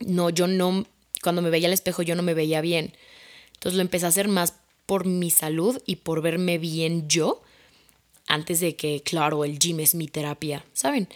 no, 0.00 0.30
yo 0.30 0.46
no, 0.46 0.86
cuando 1.22 1.42
me 1.42 1.50
veía 1.50 1.68
al 1.68 1.74
espejo 1.74 2.02
yo 2.02 2.14
no 2.14 2.22
me 2.22 2.34
veía 2.34 2.60
bien. 2.60 2.92
Entonces 3.54 3.76
lo 3.76 3.82
empecé 3.82 4.06
a 4.06 4.10
hacer 4.10 4.28
más 4.28 4.54
por 4.86 5.06
mi 5.06 5.30
salud 5.30 5.82
y 5.86 5.96
por 5.96 6.22
verme 6.22 6.58
bien 6.58 7.08
yo, 7.08 7.42
antes 8.28 8.60
de 8.60 8.76
que, 8.76 9.02
claro, 9.02 9.44
el 9.44 9.58
gym 9.58 9.80
es 9.80 9.94
mi 9.94 10.08
terapia, 10.08 10.64
¿saben? 10.72 11.08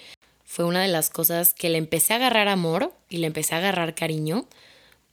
Fue 0.45 0.65
una 0.65 0.83
de 0.83 0.89
las 0.89 1.11
cosas 1.11 1.55
que 1.55 1.69
le 1.69 1.79
empecé 1.79 2.13
a 2.13 2.17
agarrar 2.17 2.49
amor 2.49 2.93
y 3.09 3.19
le 3.19 3.29
empecé 3.29 3.55
a 3.55 3.59
agarrar 3.59 3.95
cariño 3.95 4.47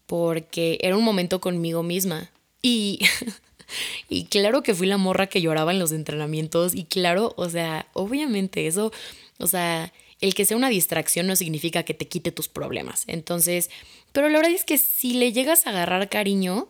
porque 0.08 0.80
era 0.82 0.97
un 0.97 1.03
momento 1.03 1.39
conmigo 1.39 1.84
misma. 1.84 2.32
Y, 2.62 2.99
y 4.10 4.25
claro 4.25 4.63
que 4.63 4.73
fui 4.73 4.88
la 4.88 4.97
morra 4.97 5.27
que 5.27 5.41
lloraba 5.41 5.71
en 5.71 5.80
los 5.80 5.91
entrenamientos 5.91 6.75
y 6.75 6.86
claro, 6.86 7.34
o 7.38 7.49
sea, 7.49 7.88
obviamente 7.93 8.67
eso, 8.67 8.91
o 9.39 9.47
sea, 9.47 9.93
el 10.19 10.34
que 10.34 10.45
sea 10.45 10.58
una 10.58 10.69
distracción 10.69 11.27
no 11.27 11.36
significa 11.36 11.84
que 11.84 11.93
te 11.93 12.08
quite 12.08 12.32
tus 12.32 12.47
problemas. 12.47 13.03
Entonces, 13.08 13.69
pero 14.12 14.30
la 14.30 14.39
verdad 14.39 14.53
es 14.53 14.65
que 14.65 14.77
si 14.77 15.13
le 15.13 15.32
llegas 15.32 15.67
a 15.67 15.69
agarrar 15.69 16.10
cariño, 16.10 16.69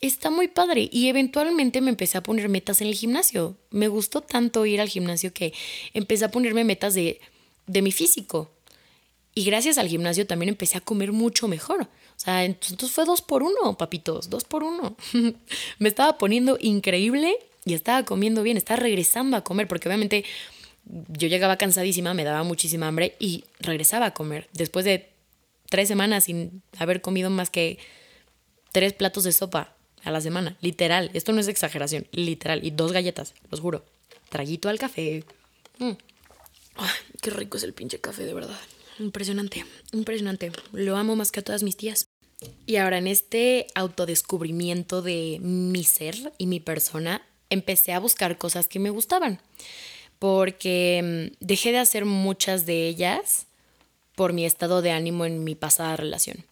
está 0.00 0.30
muy 0.30 0.48
padre. 0.48 0.88
Y 0.92 1.08
eventualmente 1.08 1.80
me 1.80 1.90
empecé 1.90 2.18
a 2.18 2.22
poner 2.22 2.48
metas 2.48 2.80
en 2.80 2.88
el 2.88 2.94
gimnasio. 2.94 3.56
Me 3.70 3.88
gustó 3.88 4.20
tanto 4.20 4.64
ir 4.66 4.80
al 4.80 4.88
gimnasio 4.88 5.32
que 5.32 5.52
empecé 5.94 6.24
a 6.24 6.30
ponerme 6.30 6.64
metas 6.64 6.94
de, 6.94 7.20
de 7.66 7.82
mi 7.82 7.92
físico. 7.92 8.50
Y 9.34 9.44
gracias 9.44 9.78
al 9.78 9.88
gimnasio 9.88 10.26
también 10.26 10.48
empecé 10.48 10.78
a 10.78 10.80
comer 10.80 11.12
mucho 11.12 11.48
mejor. 11.48 11.88
O 12.18 12.20
sea, 12.20 12.44
entonces 12.44 12.90
fue 12.90 13.04
dos 13.04 13.22
por 13.22 13.44
uno, 13.44 13.78
papitos, 13.78 14.28
dos 14.28 14.42
por 14.42 14.64
uno. 14.64 14.96
me 15.78 15.88
estaba 15.88 16.18
poniendo 16.18 16.58
increíble 16.60 17.36
y 17.64 17.74
estaba 17.74 18.04
comiendo 18.04 18.42
bien, 18.42 18.56
estaba 18.56 18.80
regresando 18.80 19.36
a 19.36 19.44
comer, 19.44 19.68
porque 19.68 19.88
obviamente 19.88 20.24
yo 20.84 21.28
llegaba 21.28 21.58
cansadísima, 21.58 22.14
me 22.14 22.24
daba 22.24 22.42
muchísima 22.42 22.88
hambre 22.88 23.14
y 23.20 23.44
regresaba 23.60 24.06
a 24.06 24.14
comer. 24.14 24.48
Después 24.52 24.84
de 24.84 25.10
tres 25.70 25.86
semanas 25.86 26.24
sin 26.24 26.62
haber 26.78 27.02
comido 27.02 27.30
más 27.30 27.50
que 27.50 27.78
tres 28.72 28.94
platos 28.94 29.22
de 29.22 29.30
sopa 29.30 29.74
a 30.02 30.10
la 30.10 30.20
semana, 30.20 30.56
literal, 30.60 31.10
esto 31.14 31.32
no 31.32 31.40
es 31.40 31.46
exageración, 31.46 32.08
literal, 32.10 32.64
y 32.64 32.72
dos 32.72 32.90
galletas, 32.90 33.34
los 33.48 33.60
juro. 33.60 33.84
Traguito 34.28 34.68
al 34.68 34.78
café. 34.80 35.24
Mm. 35.78 35.92
qué 37.22 37.30
rico 37.30 37.58
es 37.58 37.62
el 37.62 37.74
pinche 37.74 38.00
café, 38.00 38.24
de 38.24 38.34
verdad. 38.34 38.58
Impresionante, 38.98 39.64
impresionante. 39.92 40.50
Lo 40.72 40.96
amo 40.96 41.14
más 41.14 41.30
que 41.30 41.40
a 41.40 41.44
todas 41.44 41.62
mis 41.62 41.76
tías. 41.76 42.07
Y 42.66 42.76
ahora 42.76 42.98
en 42.98 43.06
este 43.06 43.66
autodescubrimiento 43.74 45.02
de 45.02 45.38
mi 45.40 45.84
ser 45.84 46.32
y 46.38 46.46
mi 46.46 46.60
persona, 46.60 47.22
empecé 47.50 47.92
a 47.92 48.00
buscar 48.00 48.38
cosas 48.38 48.68
que 48.68 48.78
me 48.78 48.90
gustaban. 48.90 49.40
Porque 50.18 51.30
mm, 51.40 51.44
dejé 51.44 51.72
de 51.72 51.78
hacer 51.78 52.04
muchas 52.04 52.66
de 52.66 52.86
ellas 52.88 53.46
por 54.14 54.32
mi 54.32 54.44
estado 54.44 54.82
de 54.82 54.90
ánimo 54.90 55.24
en 55.24 55.44
mi 55.44 55.54
pasada 55.54 55.96
relación. 55.96 56.44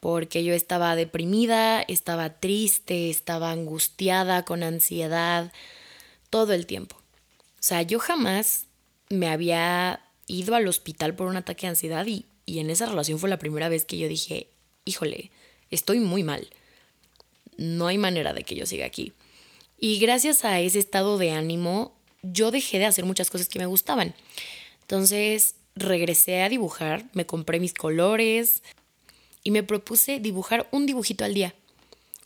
Porque 0.00 0.44
yo 0.44 0.54
estaba 0.54 0.94
deprimida, 0.94 1.82
estaba 1.82 2.38
triste, 2.38 3.10
estaba 3.10 3.50
angustiada, 3.50 4.44
con 4.44 4.62
ansiedad, 4.62 5.52
todo 6.30 6.52
el 6.52 6.66
tiempo. 6.66 6.96
O 6.96 7.62
sea, 7.62 7.82
yo 7.82 7.98
jamás 7.98 8.66
me 9.08 9.28
había 9.28 10.00
ido 10.26 10.54
al 10.54 10.68
hospital 10.68 11.16
por 11.16 11.26
un 11.26 11.36
ataque 11.36 11.62
de 11.62 11.70
ansiedad 11.70 12.06
y, 12.06 12.26
en 12.46 12.70
esa 12.70 12.86
relación 12.86 13.18
fue 13.18 13.28
la 13.28 13.38
primera 13.38 13.68
vez 13.68 13.84
que 13.84 13.98
yo 13.98 14.08
dije, 14.08 14.48
híjole, 14.88 15.30
estoy 15.70 16.00
muy 16.00 16.22
mal. 16.22 16.48
No 17.56 17.86
hay 17.86 17.98
manera 17.98 18.32
de 18.32 18.42
que 18.42 18.54
yo 18.54 18.66
siga 18.66 18.86
aquí. 18.86 19.12
Y 19.78 19.98
gracias 19.98 20.44
a 20.44 20.60
ese 20.60 20.78
estado 20.78 21.18
de 21.18 21.30
ánimo, 21.30 21.94
yo 22.22 22.50
dejé 22.50 22.78
de 22.78 22.86
hacer 22.86 23.04
muchas 23.04 23.30
cosas 23.30 23.48
que 23.48 23.58
me 23.58 23.66
gustaban. 23.66 24.14
Entonces 24.82 25.54
regresé 25.76 26.42
a 26.42 26.48
dibujar, 26.48 27.04
me 27.12 27.26
compré 27.26 27.60
mis 27.60 27.74
colores 27.74 28.62
y 29.44 29.50
me 29.50 29.62
propuse 29.62 30.18
dibujar 30.18 30.68
un 30.72 30.86
dibujito 30.86 31.24
al 31.24 31.34
día. 31.34 31.54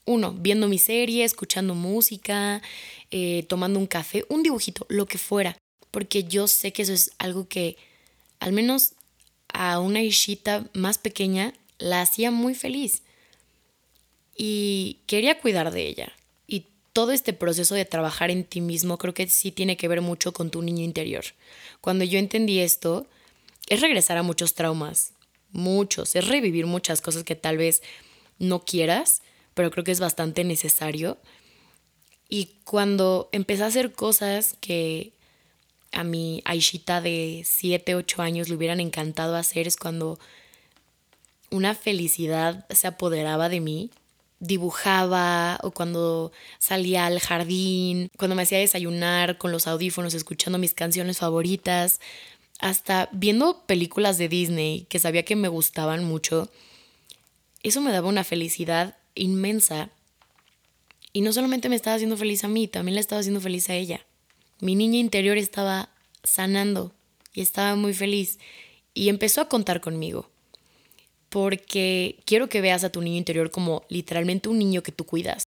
Uno, 0.05 0.33
viendo 0.33 0.69
mi 0.69 0.79
serie, 0.79 1.25
escuchando 1.25 1.75
música, 1.75 2.63
eh, 3.11 3.45
tomando 3.49 3.79
un 3.79 3.87
café, 3.87 4.25
un 4.29 4.43
dibujito, 4.43 4.87
lo 4.89 5.07
que 5.07 5.19
fuera. 5.19 5.57
Porque 5.91 6.25
yo 6.25 6.49
sé 6.49 6.73
que 6.73 6.83
eso 6.83 6.93
es 6.93 7.13
algo 7.19 7.47
que 7.47 7.77
al 8.41 8.53
menos 8.53 8.95
a 9.53 9.79
una 9.79 10.03
Ishita 10.03 10.67
más 10.73 10.99
pequeña, 10.99 11.53
la 11.83 12.01
hacía 12.01 12.31
muy 12.31 12.55
feliz. 12.55 13.03
Y 14.37 15.01
quería 15.07 15.39
cuidar 15.41 15.73
de 15.73 15.87
ella. 15.87 16.13
Y 16.47 16.67
todo 16.93 17.13
este 17.13 17.33
proceso 17.33 17.75
de 17.75 17.85
trabajar 17.85 18.31
en 18.31 18.45
ti 18.45 18.61
mismo 18.61 18.99
creo 18.99 19.15
que 19.15 19.29
sí 19.29 19.53
tiene 19.53 19.77
que 19.77 19.89
ver 19.89 20.01
mucho 20.01 20.33
con 20.33 20.51
tu 20.51 20.63
niño 20.63 20.85
interior. 20.85 21.25
Cuando 21.81 22.05
yo 22.05 22.19
entendí 22.19 22.61
esto, 22.61 23.07
es 23.69 23.81
regresar 23.81 24.17
a 24.17 24.23
muchos 24.23 24.55
traumas, 24.55 25.13
muchos, 25.51 26.17
es 26.17 26.27
revivir 26.29 26.67
muchas 26.67 27.01
cosas 27.01 27.25
que 27.25 27.37
tal 27.37 27.59
vez 27.59 27.83
no 28.39 28.65
quieras, 28.65 29.23
pero 29.55 29.71
creo 29.71 29.85
que 29.85 29.93
es 29.93 30.01
bastante 30.01 30.45
necesario. 30.45 31.19
Y 32.29 32.57
cuando 32.65 33.29
empecé 33.33 33.65
a 33.65 33.67
hacer 33.67 33.93
cosas 33.93 34.57
que 34.61 35.13
a 35.93 36.05
mi 36.05 36.41
Aishita 36.47 37.03
de 37.03 37.43
7, 37.45 37.95
8 37.95 38.23
años 38.23 38.49
le 38.49 38.55
hubieran 38.55 38.81
encantado 38.81 39.37
hacer 39.37 39.67
es 39.67 39.77
cuando 39.77 40.19
una 41.53 41.75
felicidad 41.75 42.67
se 42.71 42.87
apoderaba 42.89 43.49
de 43.49 43.61
mí. 43.61 43.91
Dibujaba 44.41 45.61
o 45.63 45.71
cuando 45.71 46.33
salía 46.59 47.07
al 47.07 47.21
jardín, 47.21 48.11
cuando 48.19 48.35
me 48.35 48.43
hacía 48.43 48.59
desayunar 48.59 49.39
con 49.39 49.53
los 49.53 49.69
audífonos 49.69 50.15
escuchando 50.15 50.59
mis 50.59 50.75
canciones 50.75 51.19
favoritas, 51.19 52.01
hasta 52.59 53.09
viendo 53.13 53.65
películas 53.67 54.19
de 54.19 54.29
Disney 54.29 54.87
que 54.89 54.99
sabía 54.99 55.25
que 55.25 55.37
me 55.37 55.49
gustaban 55.49 56.05
mucho. 56.05 56.51
Eso 57.63 57.81
me 57.81 57.93
daba 57.93 58.09
una 58.09 58.25
felicidad 58.25 58.97
inmensa. 59.15 59.91
Y 61.13 61.21
no 61.21 61.33
solamente 61.33 61.69
me 61.69 61.77
estaba 61.77 61.95
haciendo 61.95 62.17
feliz 62.17 62.43
a 62.43 62.49
mí, 62.49 62.67
también 62.67 62.95
le 62.95 63.01
estaba 63.01 63.21
haciendo 63.21 63.41
feliz 63.41 63.69
a 63.71 63.75
ella. 63.75 64.05
Mi 64.61 64.75
niña 64.75 64.99
interior 64.99 65.37
estaba 65.39 65.91
sanando 66.25 66.93
y 67.35 67.43
estaba 67.43 67.77
muy 67.77 67.95
feliz 67.95 68.39
y 68.95 69.09
empezó 69.09 69.41
a 69.41 69.49
contar 69.49 69.81
conmigo. 69.81 70.31
Porque 71.33 72.21
quiero 72.27 72.51
que 72.51 72.61
veas 72.61 72.85
a 72.85 72.91
tu 72.91 73.01
niño 73.01 73.17
interior 73.17 73.51
como 73.51 73.85
literalmente 73.89 74.51
un 74.51 74.59
niño 74.59 74.83
que 74.83 74.93
tú 74.93 75.07
cuidas. 75.07 75.45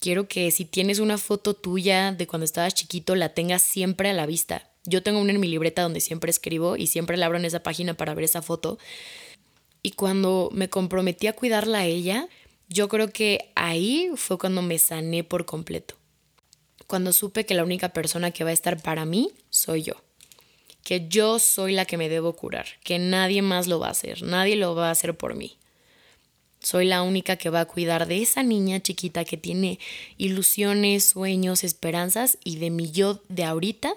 Quiero 0.00 0.26
que 0.26 0.50
si 0.50 0.64
tienes 0.64 1.00
una 1.00 1.18
foto 1.18 1.52
tuya 1.52 2.12
de 2.12 2.26
cuando 2.26 2.46
estabas 2.46 2.72
chiquito, 2.72 3.14
la 3.14 3.34
tengas 3.34 3.60
siempre 3.60 4.08
a 4.08 4.14
la 4.14 4.24
vista. 4.24 4.70
Yo 4.84 5.02
tengo 5.02 5.20
una 5.20 5.32
en 5.32 5.40
mi 5.40 5.48
libreta 5.48 5.82
donde 5.82 6.00
siempre 6.00 6.30
escribo 6.30 6.76
y 6.76 6.86
siempre 6.86 7.18
la 7.18 7.26
abro 7.26 7.36
en 7.36 7.44
esa 7.44 7.62
página 7.62 7.92
para 7.92 8.14
ver 8.14 8.24
esa 8.24 8.40
foto. 8.40 8.78
Y 9.82 9.90
cuando 9.90 10.48
me 10.52 10.70
comprometí 10.70 11.26
a 11.26 11.34
cuidarla 11.34 11.80
a 11.80 11.84
ella, 11.84 12.28
yo 12.68 12.88
creo 12.88 13.10
que 13.10 13.52
ahí 13.54 14.10
fue 14.16 14.38
cuando 14.38 14.62
me 14.62 14.78
sané 14.78 15.24
por 15.24 15.44
completo 15.44 15.98
cuando 16.88 17.12
supe 17.12 17.44
que 17.44 17.54
la 17.54 17.64
única 17.64 17.90
persona 17.90 18.32
que 18.32 18.44
va 18.44 18.50
a 18.50 18.54
estar 18.54 18.80
para 18.82 19.04
mí 19.04 19.30
soy 19.50 19.82
yo. 19.82 20.07
Que 20.88 21.06
yo 21.06 21.38
soy 21.38 21.74
la 21.74 21.84
que 21.84 21.98
me 21.98 22.08
debo 22.08 22.32
curar, 22.32 22.64
que 22.82 22.98
nadie 22.98 23.42
más 23.42 23.66
lo 23.66 23.78
va 23.78 23.88
a 23.88 23.90
hacer, 23.90 24.22
nadie 24.22 24.56
lo 24.56 24.74
va 24.74 24.88
a 24.88 24.92
hacer 24.92 25.14
por 25.14 25.34
mí. 25.34 25.58
Soy 26.60 26.86
la 26.86 27.02
única 27.02 27.36
que 27.36 27.50
va 27.50 27.60
a 27.60 27.66
cuidar 27.66 28.06
de 28.06 28.22
esa 28.22 28.42
niña 28.42 28.80
chiquita 28.80 29.26
que 29.26 29.36
tiene 29.36 29.78
ilusiones, 30.16 31.04
sueños, 31.04 31.62
esperanzas 31.62 32.38
y 32.42 32.56
de 32.56 32.70
mi 32.70 32.90
yo 32.90 33.20
de 33.28 33.44
ahorita 33.44 33.92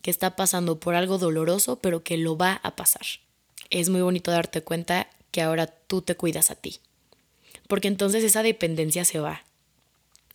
que 0.00 0.10
está 0.10 0.34
pasando 0.34 0.80
por 0.80 0.94
algo 0.94 1.18
doloroso, 1.18 1.76
pero 1.80 2.02
que 2.02 2.16
lo 2.16 2.38
va 2.38 2.60
a 2.62 2.76
pasar. 2.76 3.04
Es 3.68 3.90
muy 3.90 4.00
bonito 4.00 4.30
darte 4.30 4.62
cuenta 4.62 5.10
que 5.32 5.42
ahora 5.42 5.66
tú 5.66 6.00
te 6.00 6.14
cuidas 6.14 6.50
a 6.50 6.54
ti. 6.54 6.78
Porque 7.68 7.88
entonces 7.88 8.24
esa 8.24 8.42
dependencia 8.42 9.04
se 9.04 9.18
va 9.20 9.44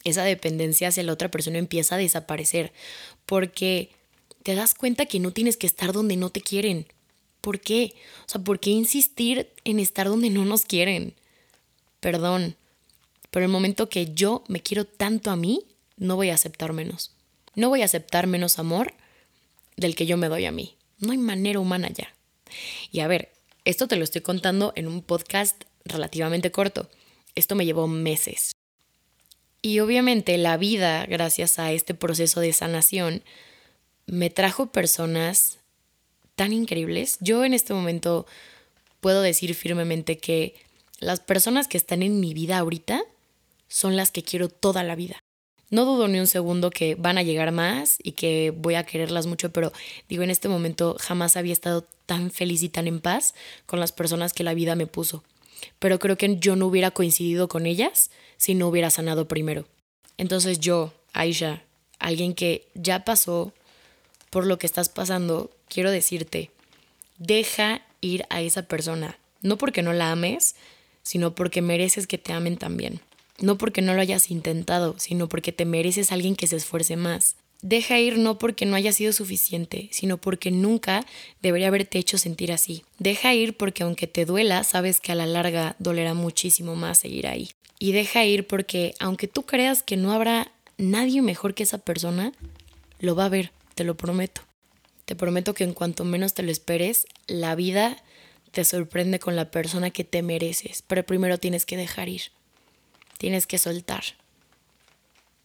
esa 0.04 0.24
dependencia 0.24 0.88
hacia 0.88 1.04
la 1.04 1.14
otra 1.14 1.30
persona 1.30 1.58
empieza 1.58 1.96
a 1.96 1.98
desaparecer 1.98 2.72
porque 3.26 3.90
te 4.48 4.56
das 4.56 4.76
cuenta 4.76 5.08
que 5.08 5.20
no 5.20 5.34
tienes 5.34 5.58
que 5.58 5.68
estar 5.68 5.92
donde 5.92 6.16
no 6.16 6.30
te 6.30 6.40
quieren. 6.40 6.88
¿Por 7.42 7.60
qué? 7.60 7.96
O 8.26 8.30
sea, 8.30 8.42
¿por 8.42 8.62
qué 8.62 8.70
insistir 8.70 9.50
en 9.66 9.78
estar 9.78 10.08
donde 10.08 10.30
no 10.30 10.46
nos 10.46 10.64
quieren? 10.64 11.16
Perdón, 12.00 12.56
pero 13.30 13.44
el 13.44 13.52
momento 13.52 13.90
que 13.90 14.14
yo 14.14 14.46
me 14.48 14.62
quiero 14.62 14.86
tanto 14.86 15.32
a 15.32 15.36
mí, 15.36 15.66
no 15.98 16.16
voy 16.16 16.30
a 16.30 16.36
aceptar 16.36 16.72
menos. 16.72 17.12
No 17.56 17.68
voy 17.68 17.82
a 17.82 17.86
aceptar 17.86 18.26
menos 18.26 18.58
amor 18.58 18.94
del 19.76 19.98
que 19.98 20.06
yo 20.06 20.16
me 20.16 20.30
doy 20.30 20.46
a 20.46 20.54
mí. 20.54 20.78
No 21.00 21.12
hay 21.12 21.18
manera 21.18 21.60
humana 21.60 21.90
ya. 21.90 22.16
Y 22.90 23.02
a 23.02 23.08
ver, 23.08 23.34
esto 23.66 23.90
te 23.90 23.98
lo 23.98 24.06
estoy 24.06 24.22
contando 24.22 24.72
en 24.78 24.88
un 24.88 25.02
podcast 25.02 25.62
relativamente 25.84 26.52
corto. 26.52 26.90
Esto 27.36 27.56
me 27.56 27.66
llevó 27.66 27.90
meses. 27.90 28.54
Y 29.62 29.82
obviamente 29.82 30.38
la 30.38 30.56
vida, 30.56 31.06
gracias 31.06 31.60
a 31.60 31.74
este 31.74 31.94
proceso 31.94 32.40
de 32.40 32.54
sanación, 32.54 33.24
me 34.08 34.30
trajo 34.30 34.68
personas 34.68 35.60
tan 36.36 36.54
increíbles. 36.54 37.18
Yo 37.20 37.46
en 37.46 37.54
este 37.54 37.74
momento 37.74 38.26
puedo 39.00 39.22
decir 39.22 39.54
firmemente 39.54 40.18
que 40.18 40.56
las 41.00 41.20
personas 41.20 41.68
que 41.68 41.78
están 41.78 42.02
en 42.02 42.20
mi 42.20 42.34
vida 42.34 42.58
ahorita 42.58 43.04
son 43.68 43.96
las 43.96 44.12
que 44.12 44.24
quiero 44.24 44.50
toda 44.50 44.84
la 44.84 44.96
vida. 44.96 45.20
No 45.70 45.86
dudo 45.86 46.08
ni 46.08 46.20
un 46.20 46.28
segundo 46.28 46.72
que 46.72 46.96
van 46.96 47.18
a 47.18 47.24
llegar 47.24 47.52
más 47.52 47.98
y 48.02 48.14
que 48.14 48.54
voy 48.56 48.76
a 48.76 48.86
quererlas 48.86 49.28
mucho, 49.28 49.52
pero 49.52 49.74
digo, 50.08 50.24
en 50.24 50.30
este 50.30 50.48
momento 50.48 50.96
jamás 51.00 51.38
había 51.38 51.54
estado 51.54 51.86
tan 52.06 52.32
feliz 52.32 52.64
y 52.64 52.70
tan 52.70 52.88
en 52.88 53.02
paz 53.02 53.36
con 53.66 53.80
las 53.80 53.92
personas 53.92 54.34
que 54.34 54.46
la 54.46 54.54
vida 54.54 54.76
me 54.76 54.88
puso 54.88 55.24
pero 55.80 56.00
creo 56.00 56.18
que 56.18 56.38
yo 56.38 56.56
no 56.56 56.68
hubiera 56.68 56.92
coincidido 56.92 57.48
con 57.48 57.66
ellas 57.66 58.12
si 58.38 58.56
no 58.56 58.68
hubiera 58.68 58.90
sanado 58.90 59.28
primero. 59.28 59.66
Entonces 60.18 60.60
yo, 60.60 60.94
Aisha, 61.14 61.64
alguien 62.00 62.34
que 62.34 62.68
ya 62.74 63.06
pasó 63.06 63.54
por 64.30 64.46
lo 64.46 64.58
que 64.58 64.68
estás 64.68 64.90
pasando, 64.90 65.52
quiero 65.68 65.92
decirte, 65.92 66.52
deja 67.18 67.82
ir 68.02 68.26
a 68.30 68.42
esa 68.42 68.64
persona, 68.64 69.18
no 69.42 69.58
porque 69.58 69.82
no 69.82 69.94
la 69.94 70.12
ames, 70.12 70.56
sino 71.04 71.36
porque 71.36 71.62
mereces 71.62 72.08
que 72.08 72.18
te 72.18 72.34
amen 72.34 72.58
también. 72.58 73.00
No 73.40 73.58
porque 73.58 73.82
no 73.82 73.94
lo 73.94 74.02
hayas 74.02 74.32
intentado, 74.32 74.96
sino 74.98 75.30
porque 75.30 75.52
te 75.52 75.66
mereces 75.66 76.12
alguien 76.12 76.36
que 76.36 76.48
se 76.48 76.56
esfuerce 76.56 76.96
más. 76.96 77.36
Deja 77.62 78.00
ir 78.00 78.18
no 78.18 78.38
porque 78.38 78.66
no 78.66 78.76
haya 78.76 78.92
sido 78.92 79.14
suficiente, 79.14 79.90
sino 79.92 80.18
porque 80.18 80.52
nunca 80.52 81.06
debería 81.42 81.68
haberte 81.68 81.98
hecho 81.98 82.18
sentir 82.18 82.52
así. 82.52 82.84
Deja 83.00 83.34
ir 83.34 83.56
porque 83.56 83.84
aunque 83.84 84.06
te 84.06 84.26
duela, 84.26 84.64
sabes 84.64 85.00
que 85.00 85.12
a 85.12 85.16
la 85.16 85.26
larga 85.26 85.76
dolerá 85.80 86.14
muchísimo 86.14 86.76
más 86.76 87.00
seguir 87.00 87.28
ahí. 87.28 87.50
Y 87.80 87.92
deja 87.94 88.26
ir 88.26 88.46
porque 88.46 88.94
aunque 89.00 89.28
tú 89.28 89.44
creas 89.44 89.84
que 89.84 89.98
no 89.98 90.12
habrá 90.12 90.52
nadie 90.78 91.22
mejor 91.22 91.54
que 91.54 91.64
esa 91.64 91.80
persona, 91.80 92.32
lo 93.00 93.16
va 93.16 93.26
a 93.26 93.30
ver, 93.30 93.52
te 93.78 93.84
lo 93.84 93.96
prometo. 93.96 94.42
Te 95.06 95.16
prometo 95.16 95.54
que 95.54 95.64
en 95.64 95.74
cuanto 95.74 96.04
menos 96.04 96.34
te 96.34 96.42
lo 96.42 96.52
esperes, 96.52 97.06
la 97.28 97.54
vida 97.54 98.04
te 98.52 98.66
sorprende 98.66 99.20
con 99.20 99.36
la 99.36 99.52
persona 99.52 99.92
que 99.92 100.04
te 100.04 100.24
mereces. 100.24 100.84
Pero 100.88 101.06
primero 101.06 101.38
tienes 101.38 101.66
que 101.66 101.78
dejar 101.78 102.10
ir. 102.10 102.24
Tienes 103.20 103.46
que 103.46 103.60
soltar. 103.60 104.04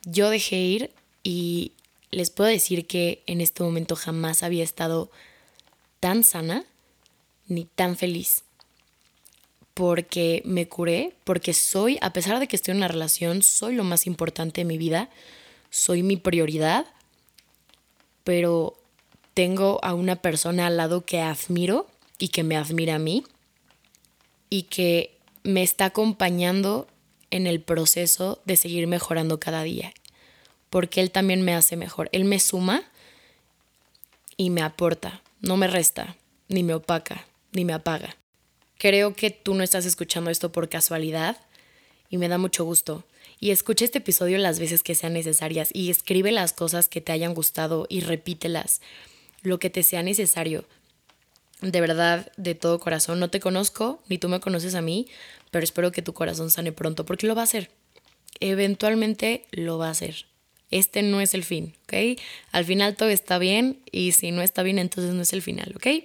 Yo 0.04 0.30
dejé 0.30 0.56
ir 0.56 0.90
y 1.22 1.72
les 2.10 2.30
puedo 2.30 2.48
decir 2.48 2.86
que 2.86 3.22
en 3.26 3.42
este 3.42 3.62
momento 3.62 3.96
jamás 3.96 4.42
había 4.42 4.64
estado 4.64 5.10
tan 6.00 6.24
sana 6.24 6.64
ni 7.48 7.66
tan 7.66 7.96
feliz. 7.98 8.44
Porque 9.74 10.40
me 10.46 10.68
curé, 10.68 11.14
porque 11.24 11.52
soy, 11.52 11.98
a 12.00 12.14
pesar 12.14 12.40
de 12.40 12.48
que 12.48 12.56
estoy 12.56 12.72
en 12.72 12.78
una 12.78 12.88
relación, 12.88 13.42
soy 13.42 13.74
lo 13.74 13.84
más 13.84 14.06
importante 14.06 14.62
de 14.62 14.64
mi 14.64 14.78
vida, 14.78 15.10
soy 15.68 16.02
mi 16.02 16.16
prioridad, 16.16 16.86
pero 18.24 18.78
tengo 19.34 19.78
a 19.82 19.94
una 19.94 20.16
persona 20.16 20.66
al 20.66 20.76
lado 20.76 21.04
que 21.04 21.20
admiro 21.20 21.86
y 22.18 22.28
que 22.28 22.42
me 22.42 22.56
admira 22.56 22.96
a 22.96 22.98
mí 22.98 23.24
y 24.50 24.64
que 24.64 25.16
me 25.42 25.62
está 25.62 25.86
acompañando 25.86 26.86
en 27.30 27.46
el 27.46 27.60
proceso 27.60 28.40
de 28.44 28.56
seguir 28.56 28.86
mejorando 28.86 29.40
cada 29.40 29.62
día 29.62 29.92
porque 30.72 31.02
Él 31.02 31.10
también 31.10 31.42
me 31.42 31.54
hace 31.54 31.76
mejor. 31.76 32.08
Él 32.12 32.24
me 32.24 32.40
suma 32.40 32.82
y 34.38 34.48
me 34.48 34.62
aporta, 34.62 35.20
no 35.42 35.58
me 35.58 35.66
resta, 35.66 36.16
ni 36.48 36.62
me 36.62 36.72
opaca, 36.72 37.26
ni 37.52 37.66
me 37.66 37.74
apaga. 37.74 38.16
Creo 38.78 39.14
que 39.14 39.30
tú 39.30 39.52
no 39.52 39.64
estás 39.64 39.84
escuchando 39.84 40.30
esto 40.30 40.50
por 40.50 40.70
casualidad 40.70 41.36
y 42.08 42.16
me 42.16 42.26
da 42.26 42.38
mucho 42.38 42.64
gusto. 42.64 43.04
Y 43.42 43.50
escucha 43.50 43.84
este 43.84 43.98
episodio 43.98 44.38
las 44.38 44.60
veces 44.60 44.84
que 44.84 44.94
sean 44.94 45.14
necesarias 45.14 45.70
y 45.72 45.90
escribe 45.90 46.30
las 46.30 46.52
cosas 46.52 46.88
que 46.88 47.00
te 47.00 47.10
hayan 47.10 47.34
gustado 47.34 47.86
y 47.88 47.98
repítelas, 47.98 48.80
lo 49.42 49.58
que 49.58 49.68
te 49.68 49.82
sea 49.82 50.04
necesario. 50.04 50.64
De 51.60 51.80
verdad, 51.80 52.30
de 52.36 52.54
todo 52.54 52.78
corazón, 52.78 53.18
no 53.18 53.30
te 53.30 53.40
conozco, 53.40 54.00
ni 54.08 54.18
tú 54.18 54.28
me 54.28 54.38
conoces 54.38 54.76
a 54.76 54.80
mí, 54.80 55.08
pero 55.50 55.64
espero 55.64 55.90
que 55.90 56.02
tu 56.02 56.12
corazón 56.12 56.52
sane 56.52 56.70
pronto, 56.70 57.04
porque 57.04 57.26
lo 57.26 57.34
va 57.34 57.40
a 57.40 57.50
hacer. 57.50 57.72
Eventualmente 58.38 59.44
lo 59.50 59.76
va 59.76 59.88
a 59.88 59.90
hacer 59.90 60.26
este 60.70 61.02
no 61.02 61.20
es 61.20 61.34
el 61.34 61.44
fin, 61.44 61.74
¿ok? 61.82 62.18
Al 62.52 62.64
final 62.64 62.96
todo 62.96 63.10
está 63.10 63.36
bien 63.38 63.80
y 63.90 64.12
si 64.12 64.30
no 64.30 64.40
está 64.40 64.62
bien, 64.62 64.78
entonces 64.78 65.12
no 65.12 65.20
es 65.20 65.32
el 65.34 65.42
final, 65.42 65.74
¿ok? 65.76 66.04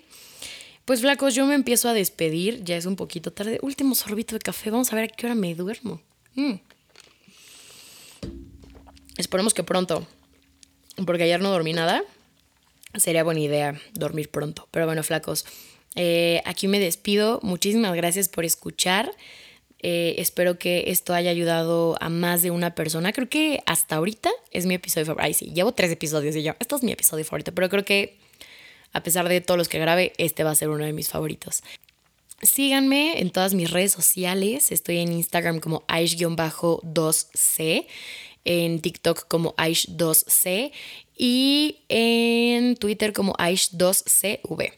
Pues 0.85 1.01
flacos, 1.01 1.35
yo 1.35 1.45
me 1.45 1.55
empiezo 1.55 1.87
a 1.87 1.93
despedir, 1.93 2.65
ya 2.65 2.75
es 2.75 2.85
un 2.85 2.97
poquito 2.97 3.31
tarde. 3.31 3.59
Último 3.61 3.95
sorbito 3.95 4.35
de 4.35 4.39
café, 4.39 4.69
vamos 4.69 4.91
a 4.91 4.95
ver 4.97 5.05
a 5.05 5.07
qué 5.07 5.25
hora 5.27 5.35
me 5.35 5.55
duermo. 5.55 6.01
Mm. 6.35 6.55
Esperemos 9.17 9.53
que 9.53 9.63
pronto, 9.63 10.05
porque 11.05 11.23
ayer 11.23 11.41
no 11.41 11.49
dormí 11.49 11.73
nada. 11.73 12.03
Sería 12.95 13.23
buena 13.23 13.41
idea 13.41 13.79
dormir 13.93 14.29
pronto. 14.29 14.67
Pero 14.71 14.85
bueno, 14.85 15.03
flacos, 15.03 15.45
eh, 15.95 16.41
aquí 16.45 16.67
me 16.67 16.79
despido. 16.79 17.39
Muchísimas 17.43 17.95
gracias 17.95 18.29
por 18.29 18.45
escuchar. 18.45 19.11
Eh, 19.79 20.15
espero 20.17 20.57
que 20.57 20.85
esto 20.87 21.13
haya 21.13 21.29
ayudado 21.29 21.97
a 22.01 22.09
más 22.09 22.41
de 22.41 22.51
una 22.51 22.73
persona. 22.73 23.13
Creo 23.13 23.29
que 23.29 23.61
hasta 23.65 23.95
ahorita 23.95 24.29
es 24.51 24.65
mi 24.65 24.75
episodio 24.75 25.05
favorito. 25.05 25.25
Ay, 25.25 25.33
sí, 25.33 25.51
llevo 25.53 25.71
tres 25.71 25.91
episodios 25.91 26.35
y 26.35 26.43
yo, 26.43 26.53
esto 26.59 26.75
es 26.75 26.83
mi 26.83 26.91
episodio 26.91 27.25
favorito, 27.25 27.53
pero 27.53 27.69
creo 27.69 27.85
que 27.85 28.17
a 28.93 29.03
pesar 29.03 29.29
de 29.29 29.41
todos 29.41 29.57
los 29.57 29.69
que 29.69 29.79
grabe, 29.79 30.13
este 30.17 30.43
va 30.43 30.51
a 30.51 30.55
ser 30.55 30.69
uno 30.69 30.83
de 30.83 30.93
mis 30.93 31.09
favoritos. 31.09 31.61
Síganme 32.41 33.19
en 33.19 33.31
todas 33.31 33.53
mis 33.53 33.71
redes 33.71 33.91
sociales. 33.91 34.71
Estoy 34.71 34.99
en 34.99 35.11
Instagram 35.11 35.59
como 35.59 35.83
Aish-2C, 35.87 37.87
en 38.45 38.79
TikTok 38.79 39.27
como 39.27 39.55
Aish2C 39.55 40.71
y 41.17 41.79
en 41.89 42.75
Twitter 42.75 43.13
como 43.13 43.33
Aish2CV. 43.33 44.73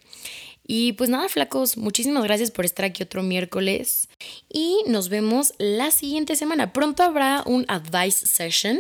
Y 0.66 0.94
pues 0.94 1.10
nada, 1.10 1.28
flacos, 1.30 1.78
muchísimas 1.78 2.24
gracias 2.24 2.52
por 2.52 2.64
estar 2.64 2.86
aquí 2.86 3.02
otro 3.02 3.24
miércoles 3.24 4.08
y 4.48 4.84
nos 4.86 5.10
vemos 5.10 5.54
la 5.58 5.92
siguiente 5.92 6.36
semana. 6.36 6.74
Pronto 6.74 7.04
habrá 7.04 7.44
un 7.46 7.66
advice 7.68 8.28
session 8.28 8.80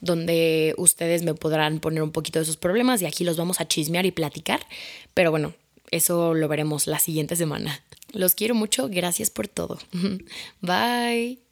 donde 0.00 0.74
ustedes 0.76 1.22
me 1.22 1.34
podrán 1.34 1.80
poner 1.80 2.02
un 2.02 2.12
poquito 2.12 2.38
de 2.38 2.44
sus 2.44 2.58
problemas 2.58 3.00
y 3.00 3.06
aquí 3.06 3.24
los 3.24 3.38
vamos 3.38 3.60
a 3.60 3.66
chismear 3.66 4.04
y 4.04 4.10
platicar. 4.10 4.66
Pero 5.14 5.30
bueno, 5.30 5.54
eso 5.90 6.34
lo 6.34 6.48
veremos 6.48 6.86
la 6.86 6.98
siguiente 6.98 7.34
semana. 7.34 7.82
Los 8.12 8.34
quiero 8.34 8.54
mucho, 8.54 8.88
gracias 8.88 9.30
por 9.30 9.48
todo. 9.48 9.78
Bye. 10.60 11.45